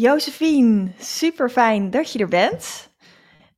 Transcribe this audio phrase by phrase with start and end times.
[0.00, 2.92] Josephine, super fijn dat je er bent.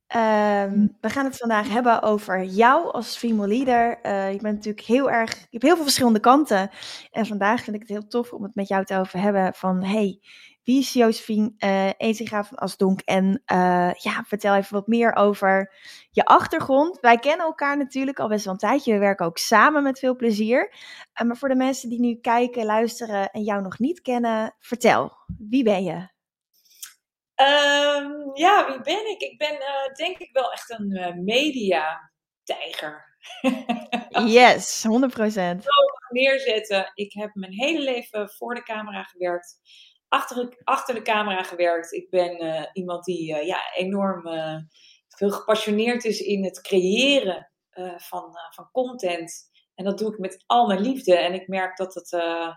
[0.07, 3.99] Ehm, we gaan het vandaag hebben over jou als female leader.
[4.03, 6.69] Uh, je bent natuurlijk heel erg, je hebt heel veel verschillende kanten.
[7.11, 9.83] En vandaag vind ik het heel tof om het met jou te over hebben van,
[9.83, 10.19] hey,
[10.63, 13.01] wie is Josephine uh, Ezinga van Asdonk?
[13.01, 15.73] En uh, ja, vertel even wat meer over
[16.11, 16.99] je achtergrond.
[16.99, 18.93] Wij kennen elkaar natuurlijk al best wel een tijdje.
[18.93, 20.73] We werken ook samen met veel plezier.
[21.21, 25.11] Uh, maar voor de mensen die nu kijken, luisteren en jou nog niet kennen, vertel,
[25.37, 26.10] wie ben je?
[27.41, 29.21] Um, ja, wie ben ik?
[29.21, 33.17] Ik ben uh, denk ik wel echt een uh, media-tijger.
[34.25, 34.91] yes, 100%.
[35.31, 35.59] Zo
[36.09, 36.91] neerzetten.
[36.93, 39.59] Ik heb mijn hele leven voor de camera gewerkt.
[40.07, 41.91] Achter, achter de camera gewerkt.
[41.91, 44.21] Ik ben uh, iemand die ja, enorm
[45.07, 47.51] veel gepassioneerd is in het creëren
[47.97, 49.49] van, van content.
[49.75, 51.17] En dat doe ik met al mijn liefde.
[51.17, 52.09] En ik merk dat het,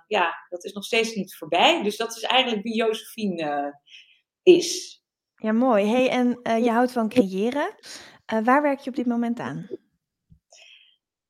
[0.06, 1.82] ja, dat is nog steeds niet voorbij.
[1.82, 3.80] Dus dat is eigenlijk wie Josephine
[4.44, 5.02] is.
[5.36, 5.86] Ja, mooi.
[5.86, 7.74] Hey, en uh, je houdt van creëren.
[8.32, 9.68] Uh, waar werk je op dit moment aan?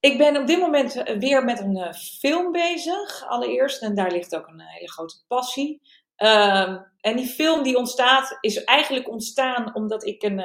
[0.00, 3.82] Ik ben op dit moment eh, weer met een uh, film bezig, allereerst.
[3.82, 5.80] En daar ligt ook een hele grote passie.
[6.18, 10.38] Uh, en die film die ontstaat, is eigenlijk ontstaan omdat ik een,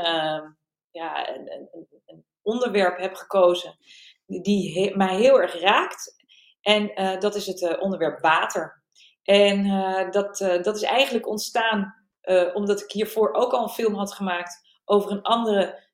[0.91, 3.77] ja, een, een, een, onderwerp heb gekozen
[4.25, 6.15] die he mij heel erg raakt.
[6.61, 8.83] En dat is het onderwerp water.
[9.23, 9.63] En
[10.11, 11.98] dat, dat is eigenlijk ontstaan
[12.30, 15.88] uh, omdat ik hiervoor ook al een film had gemaakt over een andere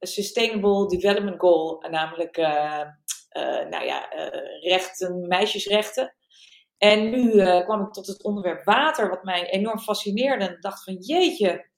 [0.00, 2.82] sustainable, development goal, namelijk uh,
[3.32, 4.08] uh, nou ja,
[4.60, 6.14] rechten, meisjesrechten.
[6.76, 7.30] En nu
[7.64, 10.44] kwam ik tot het onderwerp water, wat mij enorm fascineerde.
[10.44, 11.68] En dacht van jeetje,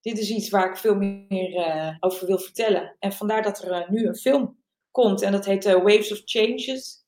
[0.00, 2.96] dit is iets waar ik veel meer over wil vertellen.
[2.98, 4.58] En vandaar dat er nu een film
[4.90, 7.04] komt en dat heet Waves of Changes.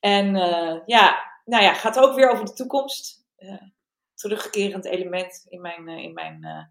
[0.00, 0.34] En
[0.86, 3.26] ja, nou ja, gaat ook weer over de toekomst
[4.14, 6.64] terugkerend element in mijn, uh, in mijn uh,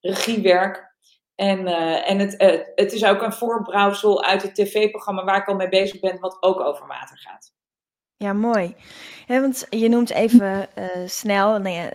[0.00, 0.94] regiewerk.
[1.34, 2.34] En, uh, en het,
[2.74, 6.36] het is ook een voorbrouwsel uit het tv-programma waar ik al mee bezig ben, wat
[6.40, 7.54] ook over water gaat.
[8.16, 8.76] Ja, mooi.
[9.26, 10.68] Ja, want je noemt even
[11.06, 11.88] snel nee,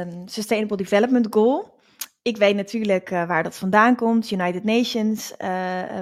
[0.00, 1.78] um, Sustainable Development Goal.
[2.22, 5.34] Ik weet natuurlijk waar dat vandaan komt, United Nations.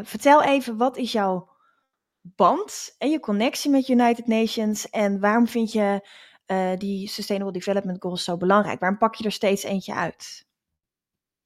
[0.02, 1.48] vertel even, wat is jouw
[2.36, 6.08] band en je connectie met United Nations en waarom vind je
[6.52, 8.80] uh, die Sustainable Development Goals zo belangrijk?
[8.80, 10.46] Waarom pak je er steeds eentje uit?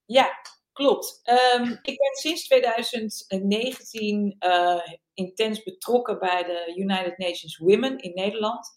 [0.04, 0.30] Ja,
[0.72, 1.20] klopt.
[1.56, 4.80] Um, ik ben sinds 2019 uh, eh,
[5.14, 8.68] intens betrokken bij de United Nations Women in Nederland.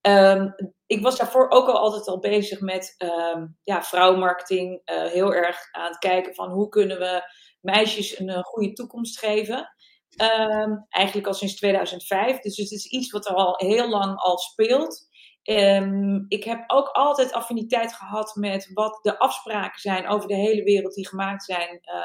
[0.00, 0.54] Um,
[0.86, 4.82] ik was daarvoor ook al altijd al bezig met um, ja, vrouwenmarketing.
[4.84, 7.22] Uh, heel erg aan het kijken van hoe kunnen we
[7.60, 9.74] meisjes een, goede toekomst geven.
[10.88, 12.38] Eigenlijk al sinds 2005.
[12.38, 15.08] Dus het is iets wat er al heel lang al speelt.
[15.44, 20.62] Um, ik heb ook altijd affiniteit gehad met wat de afspraken zijn over de hele
[20.62, 22.02] wereld die gemaakt zijn, uh,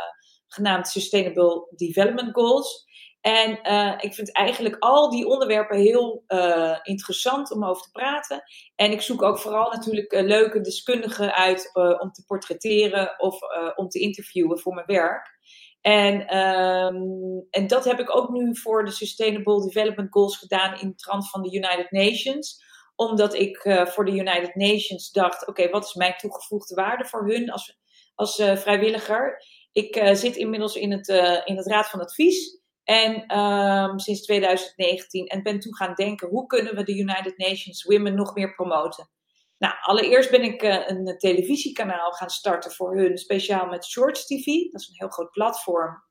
[0.48, 2.88] genaamd Sustainable Development Goals.
[3.22, 8.44] En uh, ik vind eigenlijk al die onderwerpen heel uh, interessant om over te praten.
[8.76, 13.40] En ik zoek ook vooral natuurlijk leuke deskundigen uit om te portretteren of
[13.76, 15.38] om te interviewen voor mijn werk.
[15.82, 20.88] En, um, en dat heb ik ook nu voor de Sustainable Development Goals gedaan in
[20.88, 22.68] de trant van de United Nations
[23.00, 27.28] omdat ik uh, voor de United Nations dacht: oké, wat is mijn toegevoegde waarde voor
[27.28, 27.80] hun als,
[28.16, 29.44] als uh, vrijwilliger?
[29.72, 31.08] Ik uh, zit inmiddels in het,
[31.46, 32.62] in het Raad van Advies.
[32.84, 37.84] En um, sinds 2019 en ben toen gaan denken: hoe kunnen we de United Nations
[37.84, 39.10] Women nog meer promoten?
[39.58, 44.46] Nou, allereerst ben ik een televisiekanaal gaan starten voor hun, speciaal met Shorts TV.
[44.46, 46.04] Dat is een heel groot platform.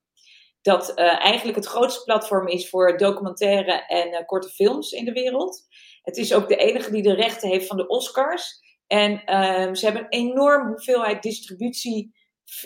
[0.62, 5.66] Dat eigenlijk het grootste platform is voor documentaire en korte films in de wereld.
[6.08, 8.60] Het is ook de enige die de rechten heeft van de Oscars.
[8.86, 12.14] En ehm, ze hebben een enorme hoeveelheid distributie.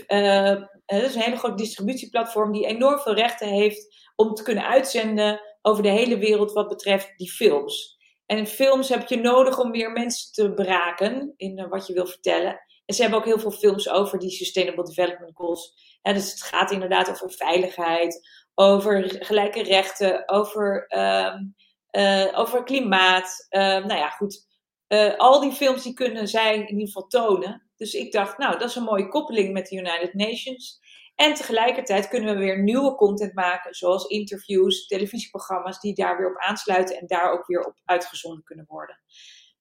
[0.09, 4.67] Uh, het is een hele grote distributieplatform die enorm veel rechten heeft om te kunnen
[4.67, 7.97] uitzenden over de hele wereld wat betreft die films.
[8.27, 12.07] En films heb je nodig om weer mensen te beraken in uh, wat je wil
[12.07, 12.61] vertellen.
[12.85, 15.75] En ze hebben ook heel veel films over die Sustainable Development Goals.
[16.03, 21.55] Dus het gaat inderdaad over veiligheid, over gelijke rechten, over um,
[21.93, 23.47] uh, over klimaat.
[23.51, 24.47] Uh, nou ja, goed.
[24.89, 27.71] Uh, al die films die kunnen zij in ieder geval tonen.
[27.77, 30.81] Dus ik dacht, nou, dat is een mooie koppeling met de United Nations.
[31.15, 36.39] En tegelijkertijd kunnen we weer nieuwe content maken, zoals interviews, televisieprogramma's, die daar weer op
[36.39, 38.99] aansluiten en daar ook weer op uitgezonden kunnen worden.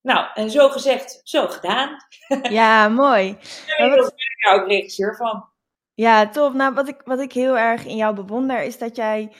[0.01, 1.97] Nou, en zo gezegd, zo gedaan.
[2.49, 3.29] Ja, mooi.
[3.29, 4.13] Ik ben
[4.43, 5.49] daar ook regisseur van.
[5.93, 6.53] Ja, top.
[6.53, 9.31] Nou, wat ik, wat ik heel erg in jou bewonder is dat jij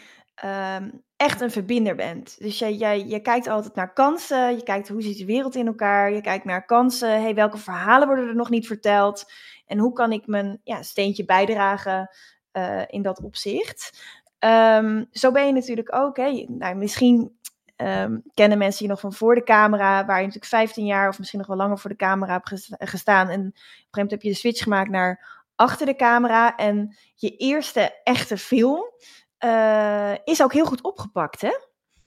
[0.44, 2.36] um, echt een verbinder bent.
[2.40, 5.68] Dus jij, jij, je kijkt altijd naar kansen, je kijkt hoe zit de wereld in
[5.68, 9.32] elkaar, je kijkt naar kansen, hey, welke verhalen worden er nog niet verteld
[9.66, 12.10] en hoe kan ik mijn ja, steentje bijdragen
[12.54, 14.04] uh, in dat opzicht.
[14.40, 17.40] Um, zo ben je natuurlijk ook, hè, nou, misschien
[17.78, 21.18] um, kennen mensen je nog van voor de camera, waar je natuurlijk 15 jaar of
[21.18, 24.22] misschien nog wel langer voor de camera hebt gestaan en op een gegeven moment heb
[24.22, 28.84] je de switch gemaakt naar achter de camera en je eerste echte film
[29.44, 31.52] uh, is ook heel goed opgepakt, hè?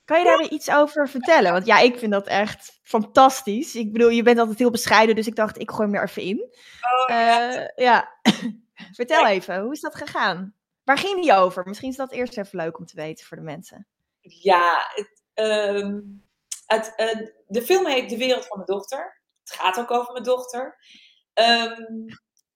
[0.04, 1.52] Kan je daar weer iets over vertellen?
[1.52, 3.74] Want ja, ik vind dat echt fantastisch.
[3.74, 6.22] Ik bedoel, je bent altijd heel bescheiden, dus ik dacht, ik gooi hem er even
[6.22, 6.38] in.
[6.40, 7.52] Oh, ja.
[7.52, 8.18] Uh, ja.
[8.92, 10.54] Vertel even, hoe is dat gegaan?
[10.84, 11.66] Waar ging die over?
[11.66, 13.86] Misschien is dat eerst even leuk om te weten voor de mensen.
[14.20, 16.24] Ja, het, um,
[16.66, 19.22] het, uh, de film heet De Wereld van Mijn Dochter.
[19.44, 20.78] Het gaat ook over mijn dochter.
[21.34, 22.06] Um,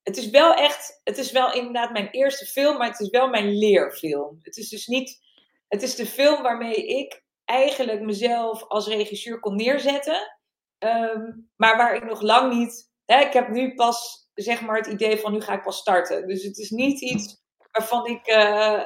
[0.08, 3.28] het is wel echt, het is wel inderdaad mijn eerste film, maar het is wel
[3.28, 4.38] mijn leerfilm.
[4.42, 5.20] Het is dus niet,
[5.68, 10.38] het is de film waarmee ik eigenlijk mezelf als regisseur kon neerzetten,
[10.78, 14.86] um, maar waar ik nog lang niet, hè, ik heb nu pas zeg maar het
[14.86, 16.26] idee van nu ga ik pas starten.
[16.26, 18.82] Dus het is niet iets waarvan ik, uh,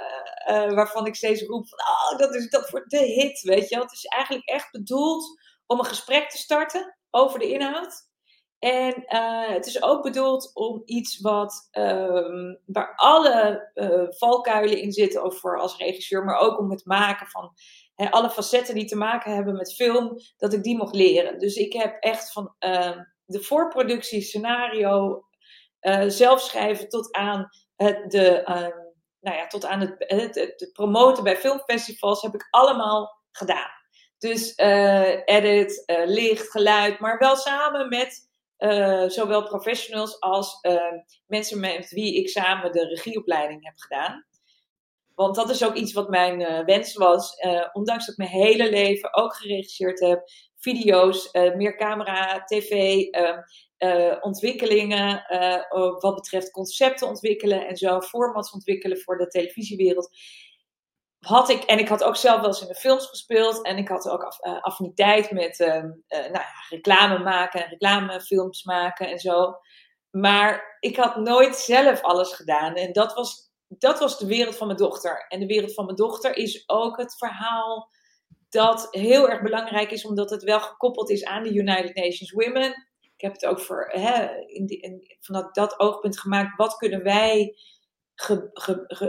[0.48, 3.78] uh, waarvan ik steeds roep van, oh, dat is dat voor de hit, weet je.
[3.78, 8.10] Het is eigenlijk echt bedoeld om een gesprek te starten over de inhoud.
[8.62, 14.92] En uh, het is ook bedoeld om iets wat, um, waar alle uh, valkuilen in
[14.92, 17.54] zitten, ook voor als regisseur, maar ook om het maken van
[18.10, 21.38] alle facetten die te maken hebben met film, dat ik die mocht leren.
[21.38, 25.24] Dus ik heb echt van uh, de voorproductie, scenario,
[25.80, 28.42] uh, zelf schrijven tot aan het, de,
[29.20, 33.70] nou ja, tot aan het, het, het, promoten bij filmfestivals, heb ik allemaal gedaan.
[34.18, 34.52] Dus
[35.24, 38.30] edit, licht, geluid, maar wel samen met
[38.62, 40.80] uh, zowel professionals als uh,
[41.26, 44.26] mensen met wie ik samen de regieopleiding heb gedaan.
[45.14, 47.34] Want dat is ook iets wat mijn uh, wens was.
[47.72, 50.22] ondanks dat ik mijn hele leven ook geregisseerd heb.
[50.58, 53.04] Video's, meer camera, tv,
[54.20, 55.24] ontwikkelingen.
[55.98, 58.00] wat betreft concepten ontwikkelen en zo.
[58.00, 60.10] Formats ontwikkelen voor de televisiewereld
[61.26, 63.64] had ik, en ik had ook zelf wel eens in de films gespeeld.
[63.64, 68.64] En ik had ook uh, affiniteit met uh, uh, nou ja, reclame maken en reclamefilms
[68.64, 69.54] maken en zo.
[70.10, 72.74] Maar ik had nooit zelf alles gedaan.
[72.74, 75.26] En dat was, dat was de wereld van mijn dochter.
[75.28, 77.90] En de wereld van mijn dochter is ook het verhaal
[78.48, 82.88] dat heel erg belangrijk is, omdat het wel gekoppeld is aan de United Nations Women.
[83.00, 86.56] Ik heb het ook voor, hè, in, vanuit dat oogpunt gemaakt.
[86.56, 87.56] Wat kunnen wij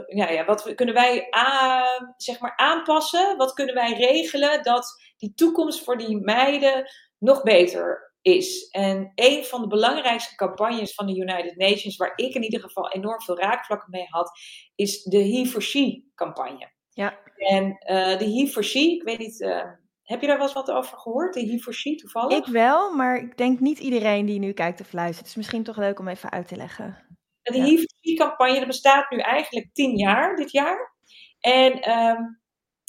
[0.07, 3.38] ja, ja, wat kunnen wij aan, zeg maar aanpassen?
[3.38, 8.68] Wat kunnen wij regelen dat die toekomst voor die meiden nog beter is?
[8.71, 12.92] En een van de belangrijkste campagnes van de United Nations, waar ik in ieder geval
[12.92, 14.31] enorm veel raakvlakken mee had,
[14.75, 16.71] is de He for She campagne.
[16.89, 17.19] Ja.
[17.36, 19.63] En uh, de He for She, ik weet niet, uh,
[20.04, 21.33] heb je daar wel eens wat over gehoord?
[21.33, 22.38] De He for She toevallig?
[22.38, 25.19] Ik wel, maar ik denk niet iedereen die nu kijkt of luistert.
[25.19, 27.12] Het is misschien toch leuk om even uit te leggen.
[27.44, 27.63] De ja.
[27.63, 30.95] HIV-campagne bestaat nu eigenlijk tien jaar dit jaar.
[31.40, 32.42] En um,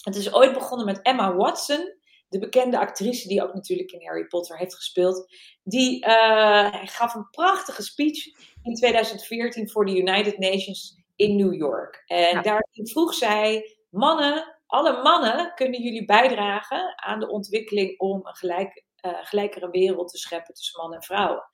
[0.03, 1.95] het is ooit begonnen met Emma Watson,
[2.29, 5.33] de bekende actrice die ook natuurlijk in Harry Potter heeft gespeeld.
[5.63, 8.27] Die uh, gaf een prachtige speech
[8.63, 12.03] in 2014 voor de United Nations in New York.
[12.07, 12.43] En ja.
[12.43, 18.85] daarin vroeg zij: mannen, alle mannen kunnen jullie bijdragen aan de ontwikkeling om een gelijk,
[19.03, 21.45] uh, gelijkere wereld te scheppen tussen mannen en vrouwen.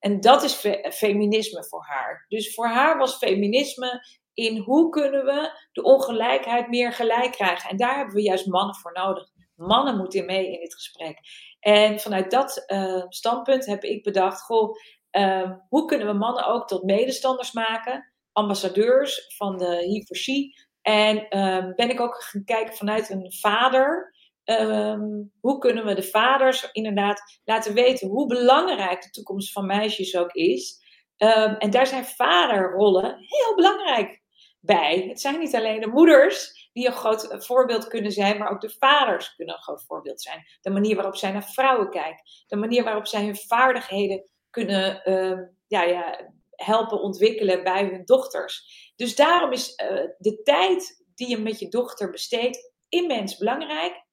[0.00, 2.24] En dat is fe feminisme voor haar.
[2.28, 7.70] Dus voor haar was feminisme in hoe kunnen we de ongelijkheid meer gelijk krijgen.
[7.70, 9.28] En daar hebben we juist mannen voor nodig.
[9.54, 11.18] Mannen moeten mee in dit gesprek.
[11.60, 14.76] En vanuit dat uh, standpunt heb ik bedacht: goh,
[15.12, 20.68] uh, hoe kunnen we mannen ook tot medestanders maken, ambassadeurs van de She.
[20.82, 24.14] En uh, ben ik ook gaan kijken vanuit een vader
[24.50, 30.16] Um, hoe kunnen we de vaders inderdaad laten weten hoe belangrijk de toekomst van meisjes
[30.16, 30.78] ook is.
[31.18, 34.22] Um, en daar zijn vaderrollen heel belangrijk
[34.60, 35.04] bij.
[35.08, 38.76] Het zijn niet alleen de moeders die een groot voorbeeld kunnen zijn, maar ook de
[38.78, 40.44] vaders kunnen een groot voorbeeld zijn.
[40.60, 45.56] De manier waarop zij naar vrouwen kijken, de manier waarop zij hun vaardigheden kunnen um,
[45.66, 48.64] ja, ja, helpen ontwikkelen bij hun dochters.
[48.96, 54.08] Dus daarom is uh, de tijd die je met je dochter besteedt immens belangrijk.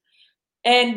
[0.61, 0.95] En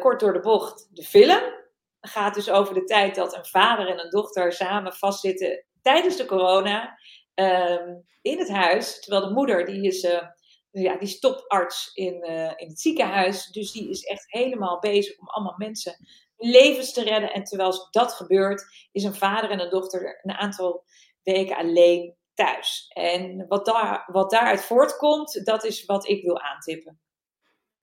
[0.00, 1.54] kort door de bocht, de film
[2.00, 6.24] gaat dus over de tijd dat een vader en een dochter samen vastzitten tijdens de
[6.26, 6.98] corona
[7.34, 9.00] um, in het huis.
[9.00, 10.22] Terwijl de moeder, die is, uh,
[10.70, 13.46] ja, die is toparts in, uh, in het ziekenhuis.
[13.46, 17.32] Dus die is echt helemaal bezig om allemaal mensen levens te redden.
[17.32, 20.84] En terwijl dat gebeurt, is een vader en een dochter een aantal
[21.22, 22.90] weken alleen thuis.
[22.94, 27.00] En wat, daar, wat daaruit voortkomt, dat is wat ik wil aantippen.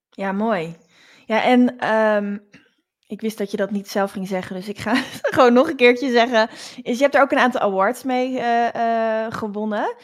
[0.10, 0.76] Ja, mooi.
[1.26, 2.38] Ja, en ehm,
[3.08, 4.96] ik wist dat je dat niet zelf ging zeggen, dus ik ga
[5.36, 6.50] gewoon nog een keertje zeggen.
[6.82, 9.96] Is, je hebt er ook een aantal awards mee uh, gewonnen.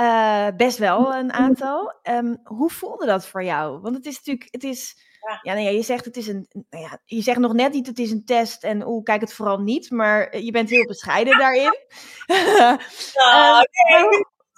[0.00, 1.94] Uh, best wel een aantal.
[2.02, 3.80] Um, hoe voelde dat voor jou?
[3.80, 4.96] Want het is natuurlijk, het is,
[5.28, 7.86] ja, ja, nee, je zegt het is een, nou ja, je zegt nog net niet
[7.86, 11.38] het is een test en oeh, kijk het vooral niet, maar je bent heel bescheiden
[11.44, 11.76] daarin.
[12.26, 12.78] nou,
[13.14, 14.02] uh, nee,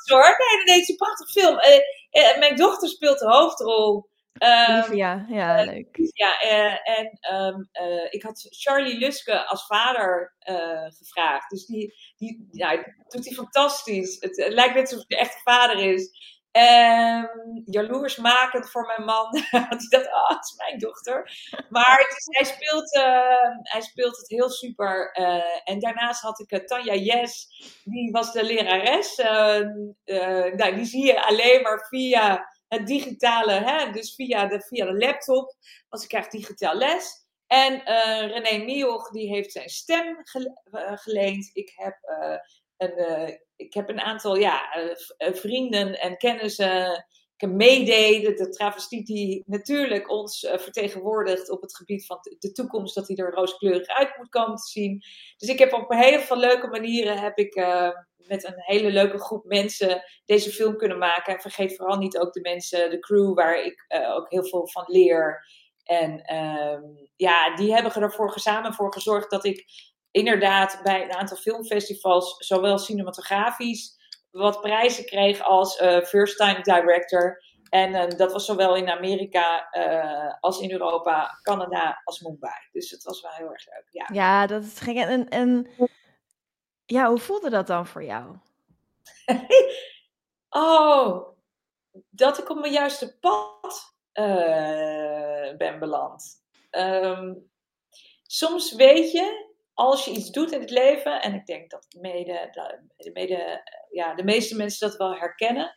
[0.05, 0.37] hoor.
[0.65, 1.55] Nee, het is een prachtig film.
[1.55, 4.11] Uh, mijn dochter speelt de hoofdrol.
[4.43, 6.11] Um, ja, ja, uh, leuk.
[6.13, 10.35] Ja, uh, en um, uh, ik had Charlie Luske als vader
[10.99, 11.51] gevraagd.
[11.51, 14.17] Dus die, die ja, doet hij fantastisch.
[14.21, 16.31] Het, het, lijkt net alsof hij de echte vader is.
[16.53, 19.31] Um, jaloersmakend voor mijn man.
[19.69, 21.31] Want hij dacht, oh, het is mijn dochter.
[21.69, 22.95] Maar is, hij, speelt,
[23.63, 25.13] hij speelt het heel super.
[25.65, 27.49] en daarnaast had ik Tanja Yes.
[27.85, 29.17] Die was de lerares.
[30.57, 34.97] nou, die zie je alleen maar via het digitale, hè, dus via de, via de
[34.97, 35.55] laptop,
[35.89, 37.27] want ik krijg digitaal les.
[37.47, 40.17] En uh, René Mioch, die heeft zijn stem
[40.71, 41.51] eh, geleend.
[41.53, 42.37] Ik heb, uh,
[42.77, 44.61] een, ik heb een aantal ja,
[45.19, 47.07] vrienden en kennissen.
[47.47, 53.17] Meededen, de travestiet die natuurlijk ons vertegenwoordigt op het gebied van de toekomst, dat hij
[53.17, 55.03] er rooskleurig uit moet komen te zien.
[55.37, 57.55] Dus ik heb op een hele veel leuke manieren heb ik
[58.17, 61.35] met een hele leuke groep mensen deze film kunnen maken.
[61.35, 64.69] En vergeet vooral niet ook de mensen, de crew, waar ik uh, ook heel veel
[64.69, 65.47] van leer.
[65.85, 69.65] En um, ja, die hebben ervoor samen voor gezorgd dat ik
[70.11, 74.01] inderdaad bij een aantal filmfestivals, zowel cinematografisch,
[74.33, 77.45] wat prijzen kreeg als uh, first time director.
[77.69, 82.69] En uh, dat was zowel in Amerika uh, als in Europa, Canada als Mumbai.
[82.73, 83.87] Dus het was wel heel erg leuk.
[83.91, 84.97] Ja, ja dat is gek.
[84.97, 85.71] En, en
[86.85, 88.37] ja, hoe voelde dat dan voor jou?
[90.51, 91.29] oh,
[92.11, 96.45] dat ik op mijn juiste pad uh, ben beland.
[96.71, 97.51] Um,
[98.23, 102.49] soms weet je, als je iets doet in het leven, en ik denk dat mede,
[102.97, 105.77] de, mede, ja, de meeste mensen dat wel herkennen,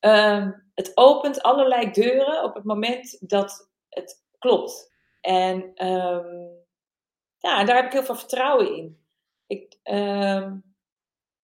[0.00, 4.94] um, het opent allerlei deuren op het moment dat het klopt.
[5.20, 6.64] En um,
[7.38, 9.04] ja, daar heb ik heel veel vertrouwen in.
[9.46, 10.75] Ik, um,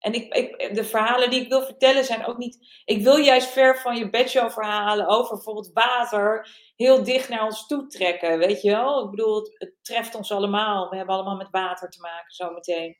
[0.02, 2.82] en ik, ik, de verhalen die ik wil vertellen zijn ook niet.
[2.84, 7.66] Ik wil juist ver van je bedshow verhalen over bijvoorbeeld water heel dicht naar ons
[7.66, 8.38] toe trekken.
[8.38, 9.04] Weet je wel?
[9.04, 10.88] Ik bedoel, het, treft ons allemaal.
[10.90, 12.96] We hebben allemaal met water te maken zometeen.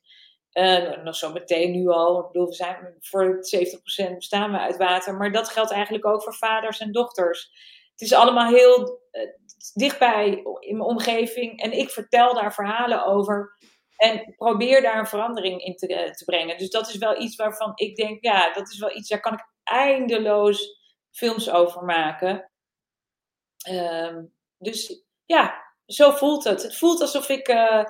[0.53, 2.21] Uh, nog zo meteen nu al.
[2.21, 3.39] Ik bedoel, we zijn voor
[4.11, 5.15] 70% bestaan we uit water.
[5.15, 7.51] Maar dat geldt eigenlijk ook voor vaders en dochters.
[7.91, 9.23] Het is allemaal heel uh,
[9.75, 10.27] dichtbij
[10.59, 11.61] in mijn omgeving.
[11.61, 13.57] En ik vertel daar verhalen over.
[14.03, 16.59] En probeer daar een verandering in te, eh, te brengen.
[16.59, 19.33] Dus dat is wel iets waarvan ik denk, ja, dat is wel iets, daar kan
[19.33, 20.81] ik eindeloos
[21.11, 22.51] films over maken.
[23.71, 26.63] Um, dus ja, zo voelt het.
[26.63, 27.85] Het voelt alsof ik uh,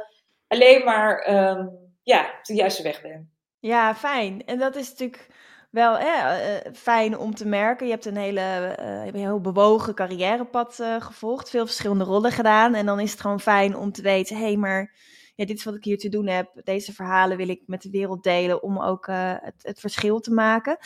[0.46, 3.32] alleen maar um, ja, de juiste weg ben.
[3.58, 4.44] Ja, fijn.
[4.46, 5.28] En dat is natuurlijk
[5.70, 7.86] wel eh, fijn om te merken.
[7.86, 8.74] Je hebt een hele
[9.06, 12.74] een heel bewogen carrièrepad gevolgd, veel verschillende rollen gedaan.
[12.74, 14.92] En dan is het gewoon fijn om te weten, hé, hey, maar
[15.34, 16.60] ja, dit is wat ik hier te doen heb.
[16.64, 20.32] Deze verhalen wil ik met de wereld delen om ook uh, het, het, verschil te
[20.32, 20.78] maken.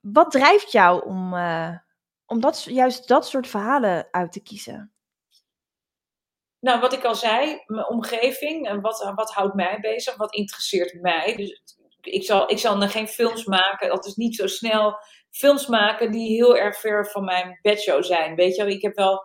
[0.00, 1.76] Wat drijft jou om, uh,
[2.26, 4.92] om dat, juist dat soort verhalen uit te kiezen?
[6.60, 11.00] Nou, wat ik al zei, mijn omgeving en wat, wat houdt mij bezig, wat interesseert
[11.00, 11.36] mij.
[11.36, 11.62] Dus
[12.00, 14.98] ik zal, ik zal geen films maken, dat is niet zo snel
[15.30, 18.34] films maken die heel erg ver van mijn bedshow zijn.
[18.34, 19.22] Weet je, ik heb wel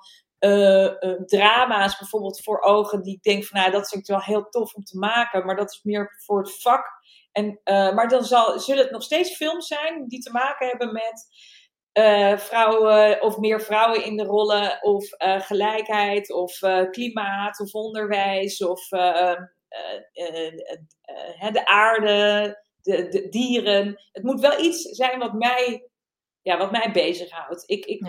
[1.25, 4.73] drama's bijvoorbeeld voor ogen die ik denk van nou dat vind ik wel heel tof
[4.73, 6.85] om te maken, maar dat is meer voor het vak.
[7.31, 10.93] En, uh, maar dan zal, zullen het nog steeds films zijn die te maken hebben
[10.93, 11.47] met
[12.41, 16.59] vrouwen of meer vrouwen in de rollen of gelijkheid of
[16.91, 18.87] klimaat of onderwijs of
[21.51, 24.01] de aarde, de, de, dieren.
[24.11, 25.89] Het moet wel iets zijn wat mij,
[26.41, 27.63] ja, wat mij bezighoudt.
[27.65, 28.01] Ik, ik,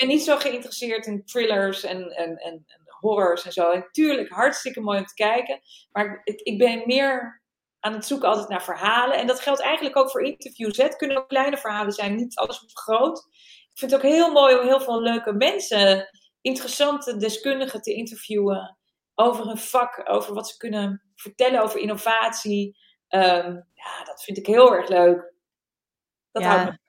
[0.00, 3.70] ben niet zo geïnteresseerd in thrillers en, en, en, en horrors en zo.
[3.70, 5.60] En tuurlijk, hartstikke mooi om te kijken.
[5.92, 7.42] Maar ik, ik ben meer
[7.80, 9.16] aan het zoeken altijd naar verhalen.
[9.16, 10.76] En dat geldt eigenlijk ook voor interviews.
[10.76, 13.18] Het kunnen ook kleine verhalen zijn, niet alles groot.
[13.72, 16.08] Ik vind het ook heel mooi om heel veel leuke mensen,
[16.40, 18.78] interessante deskundigen te interviewen.
[19.14, 22.78] Over hun vak, over wat ze kunnen vertellen over innovatie.
[23.08, 25.32] Um, ja, dat vind ik heel erg leuk.
[26.30, 26.48] Dat ja.
[26.48, 26.79] houdt me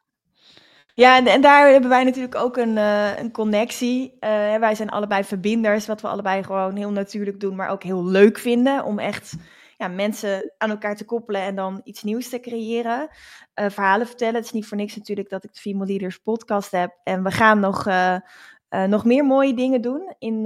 [0.95, 4.17] ja, en, en, daar hebben wij natuurlijk ook een, uh, een connectie.
[4.19, 8.05] Uh, wij zijn allebei verbinders, wat we allebei gewoon heel natuurlijk doen, maar ook heel
[8.05, 9.33] leuk vinden om echt
[9.77, 13.09] ja, mensen aan elkaar te koppelen en dan iets nieuws te creëren.
[13.55, 14.35] Uh, verhalen vertellen.
[14.35, 16.97] Het is niet voor niks natuurlijk dat ik de Female Leaders podcast heb.
[17.03, 17.85] En we gaan nog
[18.87, 20.15] nog meer mooie dingen doen.
[20.19, 20.41] In,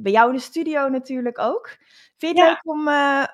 [0.00, 1.76] bij jou in de studio natuurlijk ook.
[2.16, 2.88] Vind je het leuk om,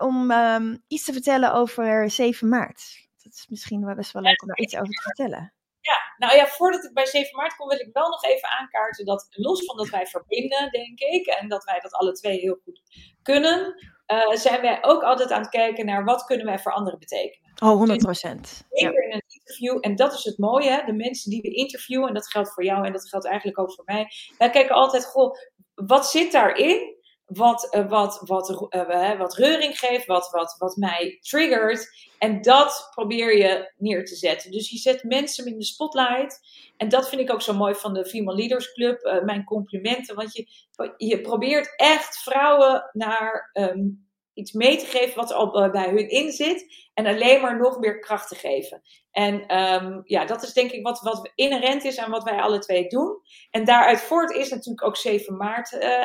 [0.08, 3.06] om ehm, iets te vertellen over 7 maart?
[3.22, 5.55] Dat is misschien wel best wel leuk om daar iets over te vertellen.
[5.90, 9.04] Ja, nou ja, voordat ik bij 7 maart kom, wil ik wel nog even aankaarten
[9.04, 12.58] dat los van dat wij verbinden, denk ik, en dat wij dat alle twee heel
[12.64, 12.80] goed
[13.22, 13.74] kunnen,
[14.06, 17.52] uh, zijn wij ook altijd aan het kijken naar wat kunnen wij voor anderen betekenen.
[17.62, 18.64] Oh, 100 procent.
[18.70, 20.84] Zeker in een interview, en dat is het mooie, hè?
[20.84, 23.74] de mensen die we interviewen, en dat geldt voor jou en dat geldt eigenlijk ook
[23.74, 24.06] voor mij.
[24.38, 25.34] Wij kijken altijd, goh,
[25.74, 26.95] wat zit daarin?
[27.26, 32.08] Wat, uh, wat, wat, uh, wat reuring geeft, wat, wat, wat mij triggert.
[32.18, 34.50] En dat probeer je neer te zetten.
[34.50, 36.40] Dus je zet mensen in de spotlight.
[36.76, 39.04] En dat vind ik ook zo mooi van de Female Leaders Club.
[39.04, 40.14] Uh, mijn complimenten.
[40.14, 40.48] Want je,
[40.96, 46.32] je probeert echt vrouwen naar um, iets mee te geven wat al bij hun in
[46.32, 46.88] zit.
[46.94, 48.82] En alleen maar nog meer kracht te geven.
[49.16, 52.58] En um, ja, dat is denk ik wat, wat inherent is aan wat wij alle
[52.58, 53.20] twee doen.
[53.50, 56.04] En daaruit voort is natuurlijk ook 7 maart uh,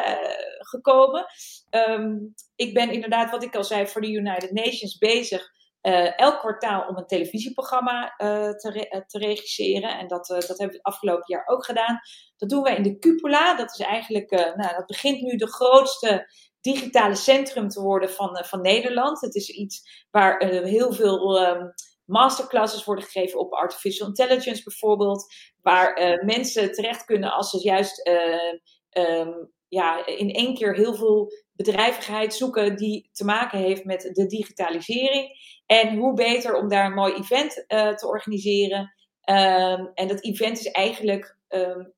[0.57, 1.25] gekomen.
[1.69, 5.49] Um, ik ben inderdaad, wat ik al zei, voor de United Nations bezig.
[5.81, 9.97] Uh, elk kwartaal om een televisieprogramma uh, te, te, regisseren.
[9.99, 11.99] En dat, dat hebben we het afgelopen jaar ook gedaan.
[12.37, 13.55] Dat doen wij in de Cupola.
[13.55, 16.27] Dat is eigenlijk, nou, dat begint nu de grootste
[16.61, 19.21] digitale centrum te worden van, van Nederland.
[19.21, 21.73] Het is iets waar heel veel um,
[22.11, 25.33] masterclasses worden gegeven op artificial intelligence bijvoorbeeld.
[25.61, 30.93] Waar uh, mensen terecht kunnen als ze juist uh, um, ja, in één keer heel
[30.93, 35.29] veel bedrijvigheid zoeken die te maken heeft met de digitalisering.
[35.65, 38.79] En hoe beter om daar een mooi event uh, te organiseren.
[39.25, 41.93] Um, en dat event is eigenlijk, um,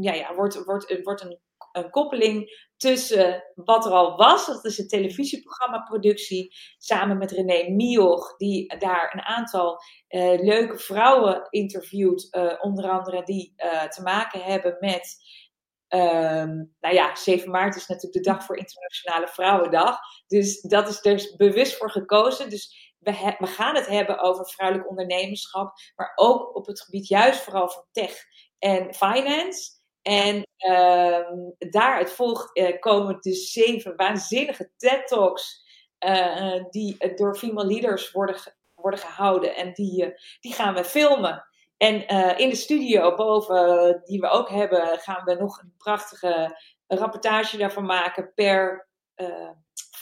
[0.00, 1.38] ja, ja, wordt, wordt, wordt een
[1.72, 7.70] een koppeling tussen wat er al was, dat is een televisieprogramma productie, samen met René
[7.70, 14.02] Mioch, die daar een aantal uh, leuke vrouwen interviewt, uh, onder andere die uh, te
[14.02, 15.16] maken hebben met,
[15.88, 20.96] um, nou ja, 7 maart is natuurlijk de dag voor Internationale Vrouwendag, dus dat is
[20.96, 22.50] er dus bewust voor gekozen.
[22.50, 27.40] Dus we, we gaan het hebben over vrouwelijk ondernemerschap, maar ook op het gebied juist
[27.40, 28.24] vooral van tech
[28.58, 29.80] en finance.
[30.02, 31.18] En uh,
[31.58, 35.64] daaruit volgt, uh, komen dus zeven waanzinnige TED-talks
[36.06, 38.36] uh, die door female leaders worden,
[38.74, 39.56] worden gehouden.
[39.56, 41.46] En die, die gaan we filmen.
[41.76, 42.06] En
[42.38, 47.84] in de studio boven, die we ook hebben, gaan we nog een prachtige rapportage daarvan
[47.84, 48.88] maken per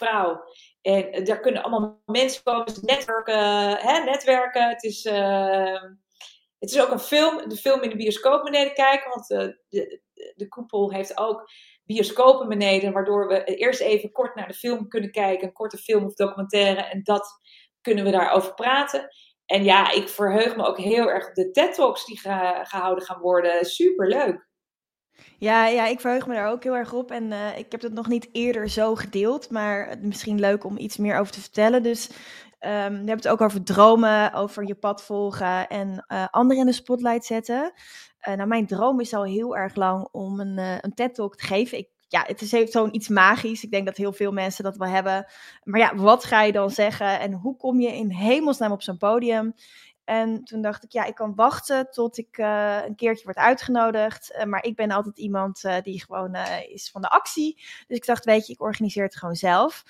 [0.01, 0.45] vrouw.
[0.83, 3.77] En daar kunnen allemaal mensen komen, netwerken.
[3.77, 4.69] Hè, netwerken.
[4.69, 5.93] Het is ehm,
[6.61, 10.01] het is ook een film, de film in de bioscoop beneden kijken, want uh, de,
[10.35, 11.51] de koepel heeft ook
[11.85, 16.05] bioscopen beneden, waardoor we eerst even kort naar de film kunnen kijken, een korte film
[16.05, 17.29] of documentaire, en dat
[17.81, 19.09] kunnen we daarover praten.
[19.46, 23.20] En ja, ik verheug me ook heel erg op de TED Talks die gehouden gaan
[23.20, 23.64] worden.
[23.64, 24.49] Super leuk.
[25.38, 27.11] Ja, ja, ik verheug me daar ook heel erg op.
[27.11, 30.96] En uh, ik heb het nog niet eerder zo gedeeld, maar misschien leuk om iets
[30.96, 31.83] meer over te vertellen.
[31.83, 32.11] Dus
[32.66, 36.66] Um, we hebben het ook over dromen, over je pad volgen en uh, anderen in
[36.66, 37.73] de spotlight zetten.
[38.29, 41.46] Uh, nou, mijn droom is al heel erg lang om een, uh, een TED-talk te
[41.46, 41.79] geven.
[41.79, 43.64] Ik, ja, het is zo'n iets magisch.
[43.64, 45.27] Ik denk dat heel veel mensen dat wel hebben.
[45.64, 47.20] Maar ja, wat ga je dan zeggen?
[47.20, 49.55] En hoe kom je in hemelsnaam op zo'n podium?
[50.11, 54.35] En toen dacht ik, ja, ik kan wachten tot ik uh, een keertje word uitgenodigd.
[54.37, 56.37] Uh, maar ik ben altijd iemand uh, die gewoon
[56.68, 57.55] is van de actie.
[57.87, 59.85] Dus ik dacht, weet je, ik organiseer het gewoon zelf.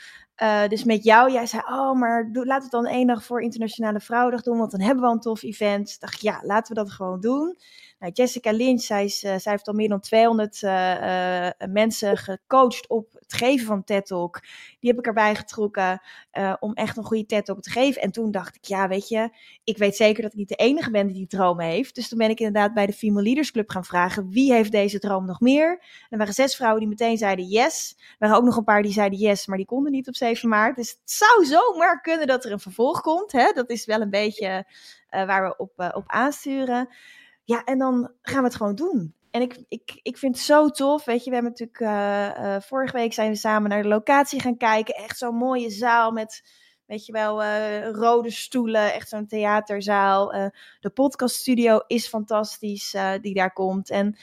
[0.69, 4.01] dus met jou, jij zei, oh, maar doe, we het dan één dag voor Internationale
[4.01, 6.01] Vrouwendag doen, want dan hebben we een tof event.
[6.01, 7.59] Dacht ik, ja, laten we dat gewoon doen.
[8.01, 12.17] Nou, Jessica Lynch, zij, is, uh, zij heeft al meer dan 200 uh, uh, mensen
[12.17, 14.41] gecoacht op het geven van TED Talk.
[14.81, 16.03] Die heb ik erbij getrokken
[16.61, 18.03] om echt een goede TED Talk te geven.
[18.03, 19.31] En toen dacht ik, ja, weet je,
[19.65, 21.95] ik weet zeker dat ik niet de enige ben die die droom heeft.
[21.95, 24.99] Dus toen ben ik inderdaad bij de Female Leaders Club gaan vragen, wie heeft deze
[24.99, 25.85] droom nog meer?
[26.09, 27.95] er waren zes vrouwen die meteen zeiden yes.
[27.99, 30.49] Er waren ook nog een paar die zeiden yes, maar die konden niet op 7
[30.49, 30.77] maart.
[30.77, 33.33] Dus het zou zomaar kunnen dat er een vervolg komt.
[33.33, 33.53] Hè?
[33.53, 34.65] Dat is wel een beetje
[35.09, 36.89] waar we op, op aansturen.
[37.51, 39.15] Ja, en dan gaan we het gewoon doen.
[39.31, 41.05] En ik, ik, ik vind het zo tof.
[41.05, 44.41] Weet je, we hebben natuurlijk uh, uh, vorige week zijn we samen naar de locatie
[44.41, 44.95] gaan kijken.
[44.95, 46.43] Echt zo'n mooie zaal met,
[46.87, 48.93] weet je wel, uh, rode stoelen.
[48.93, 50.51] Echt zo'n theaterzaal.
[50.81, 53.91] de podcaststudio is fantastisch die daar komt.
[53.91, 54.17] En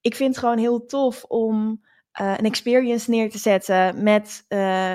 [0.00, 4.44] ik vind het gewoon heel tof om een experience neer te zetten met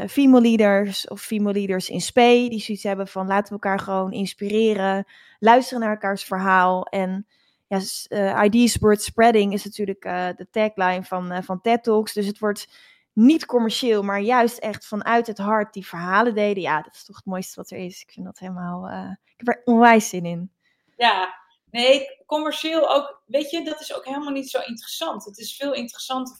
[0.09, 2.45] female leaders of female leaders in spe.
[2.49, 5.05] Die zoiets hebben van laten we elkaar gewoon inspireren.
[5.39, 7.27] Luisteren naar elkaars verhaal en
[7.67, 12.13] ja, uh, ideas worth spreading is natuurlijk uh, de tagline van, uh, van TED Talks.
[12.13, 12.67] Dus het wordt
[13.13, 16.63] niet commercieel, maar juist echt vanuit het hart die verhalen deden.
[16.63, 18.01] Ja, dat is toch het mooiste wat er is.
[18.01, 18.87] Ik vind dat helemaal,
[19.23, 20.51] ik heb er onwijs zin in.
[20.95, 21.37] Ja,
[21.71, 25.25] Nee, commercieel ook, weet je, dat is ook helemaal niet zo interessant.
[25.25, 26.39] Het is veel interessanter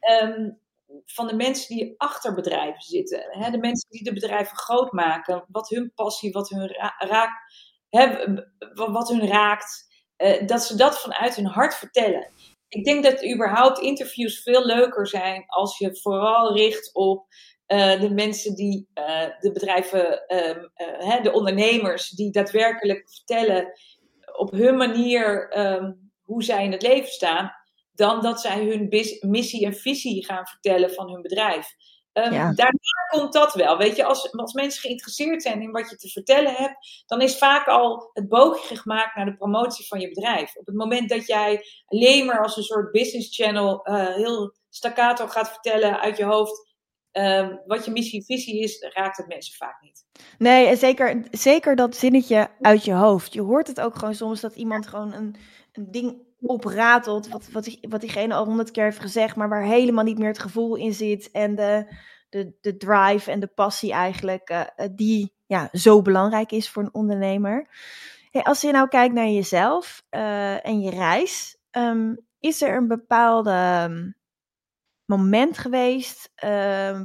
[0.00, 0.50] ehm,
[1.04, 3.26] van de mensen die achter bedrijven zitten.
[3.30, 3.50] Hè?
[3.50, 5.44] De mensen die de bedrijven groot maken.
[5.48, 7.30] Wat hun passie, wat hun, raak,
[7.88, 8.34] hè,
[8.74, 9.85] wat hun raakt.
[10.18, 12.28] Uh, dat ze dat vanuit hun hart vertellen.
[12.68, 17.26] Ik denk dat überhaupt interviews veel leuker zijn als je vooral richt op
[17.66, 23.72] uh, de mensen die uh, de bedrijven, uh, de ondernemers, die daadwerkelijk vertellen
[24.36, 27.52] op hun manier um, hoe zij in het leven staan,
[27.94, 28.88] dan dat zij hun
[29.20, 31.68] missie en visie gaan vertellen van hun bedrijf.
[32.18, 32.52] Um, ja.
[32.52, 33.78] Daarna komt dat wel.
[33.78, 37.38] Weet je, als, als mensen geïnteresseerd zijn in wat je te vertellen hebt, dan is
[37.38, 40.56] vaak al het boogje gemaakt naar de promotie van je bedrijf.
[40.56, 43.80] Op het moment dat jij alleen maar als een soort business channel
[44.14, 46.74] heel staccato gaat vertellen uit je hoofd
[47.12, 50.04] Um, wat je missie en visie is, raakt het mensen vaak niet.
[50.38, 53.32] Nee, en zeker, zeker dat zinnetje uit je hoofd.
[53.32, 55.36] Je hoort het ook gewoon soms dat iemand gewoon een,
[55.72, 60.04] een ding opratelt, wat, wat, wat diegene al honderd keer heeft gezegd, maar waar helemaal
[60.04, 61.94] niet meer het gevoel in zit en de,
[62.28, 66.94] de, de drive en de passie eigenlijk, uh, die ja, zo belangrijk is voor een
[66.94, 67.68] ondernemer.
[68.42, 73.86] Als je nou kijkt naar jezelf uh, en je reis, um, is er een bepaalde
[73.90, 74.16] um,
[75.04, 76.32] moment geweest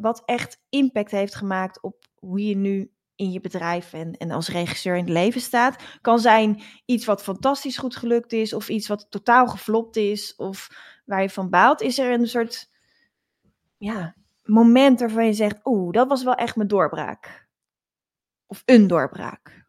[0.01, 4.49] wat echt impact heeft gemaakt op hoe je nu in je bedrijf en, en als
[4.49, 5.83] regisseur in het leven staat?
[6.01, 10.69] Kan zijn iets wat fantastisch goed gelukt is, of iets wat totaal geflopt is, of
[11.05, 11.81] waar je van baalt.
[11.81, 12.69] Is er een soort
[13.77, 17.47] ja, moment waarvan je zegt, oeh, dat was wel echt mijn doorbraak?
[18.47, 19.65] Of een doorbraak?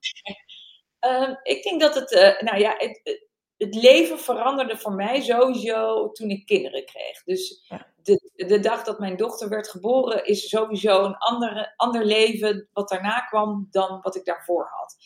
[1.07, 3.21] Uh, ik denk dat het, uh, nou ja, het,
[3.57, 7.23] het leven veranderde voor mij sowieso toen ik kinderen kreeg.
[7.25, 7.67] Dus
[8.03, 12.89] de, de dag dat mijn dochter werd geboren is sowieso een andere, ander leven wat
[12.89, 14.97] daarna kwam dan wat ik daarvoor had.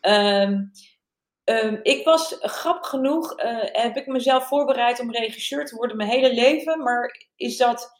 [0.00, 0.70] Um,
[1.44, 6.08] um, ik was, grappig genoeg, uh, heb ik mezelf voorbereid om regisseur te worden mijn
[6.08, 6.82] hele leven.
[6.82, 7.90] Maar is dat,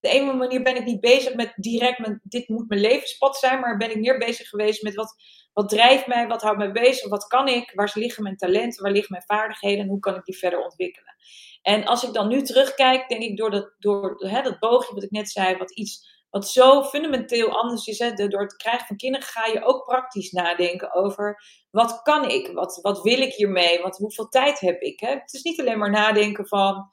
[0.00, 3.60] de ene manier ben ik niet bezig met direct, met, dit moet mijn levenspad zijn.
[3.60, 5.14] Maar ben ik meer bezig geweest met wat
[5.52, 6.26] wat drijft mij?
[6.26, 7.08] Wat houdt mij bezig?
[7.08, 7.72] Wat kan ik?
[7.74, 8.82] Waar liggen mijn talenten?
[8.82, 9.84] Waar liggen mijn vaardigheden?
[9.84, 11.14] En hoe kan ik die verder ontwikkelen?
[11.62, 15.02] En als ik dan nu terugkijk, denk ik door dat, door, hè, dat boogje wat
[15.02, 17.98] ik net zei, wat iets wat zo fundamenteel anders is.
[17.98, 22.52] Hè, door het krijgen van kinderen ga je ook praktisch nadenken over wat kan ik?
[22.52, 23.82] Wat, wat wil ik hiermee?
[23.82, 25.00] Wat, hoeveel tijd heb ik?
[25.00, 25.08] Hè?
[25.08, 26.90] Het is niet alleen maar nadenken van.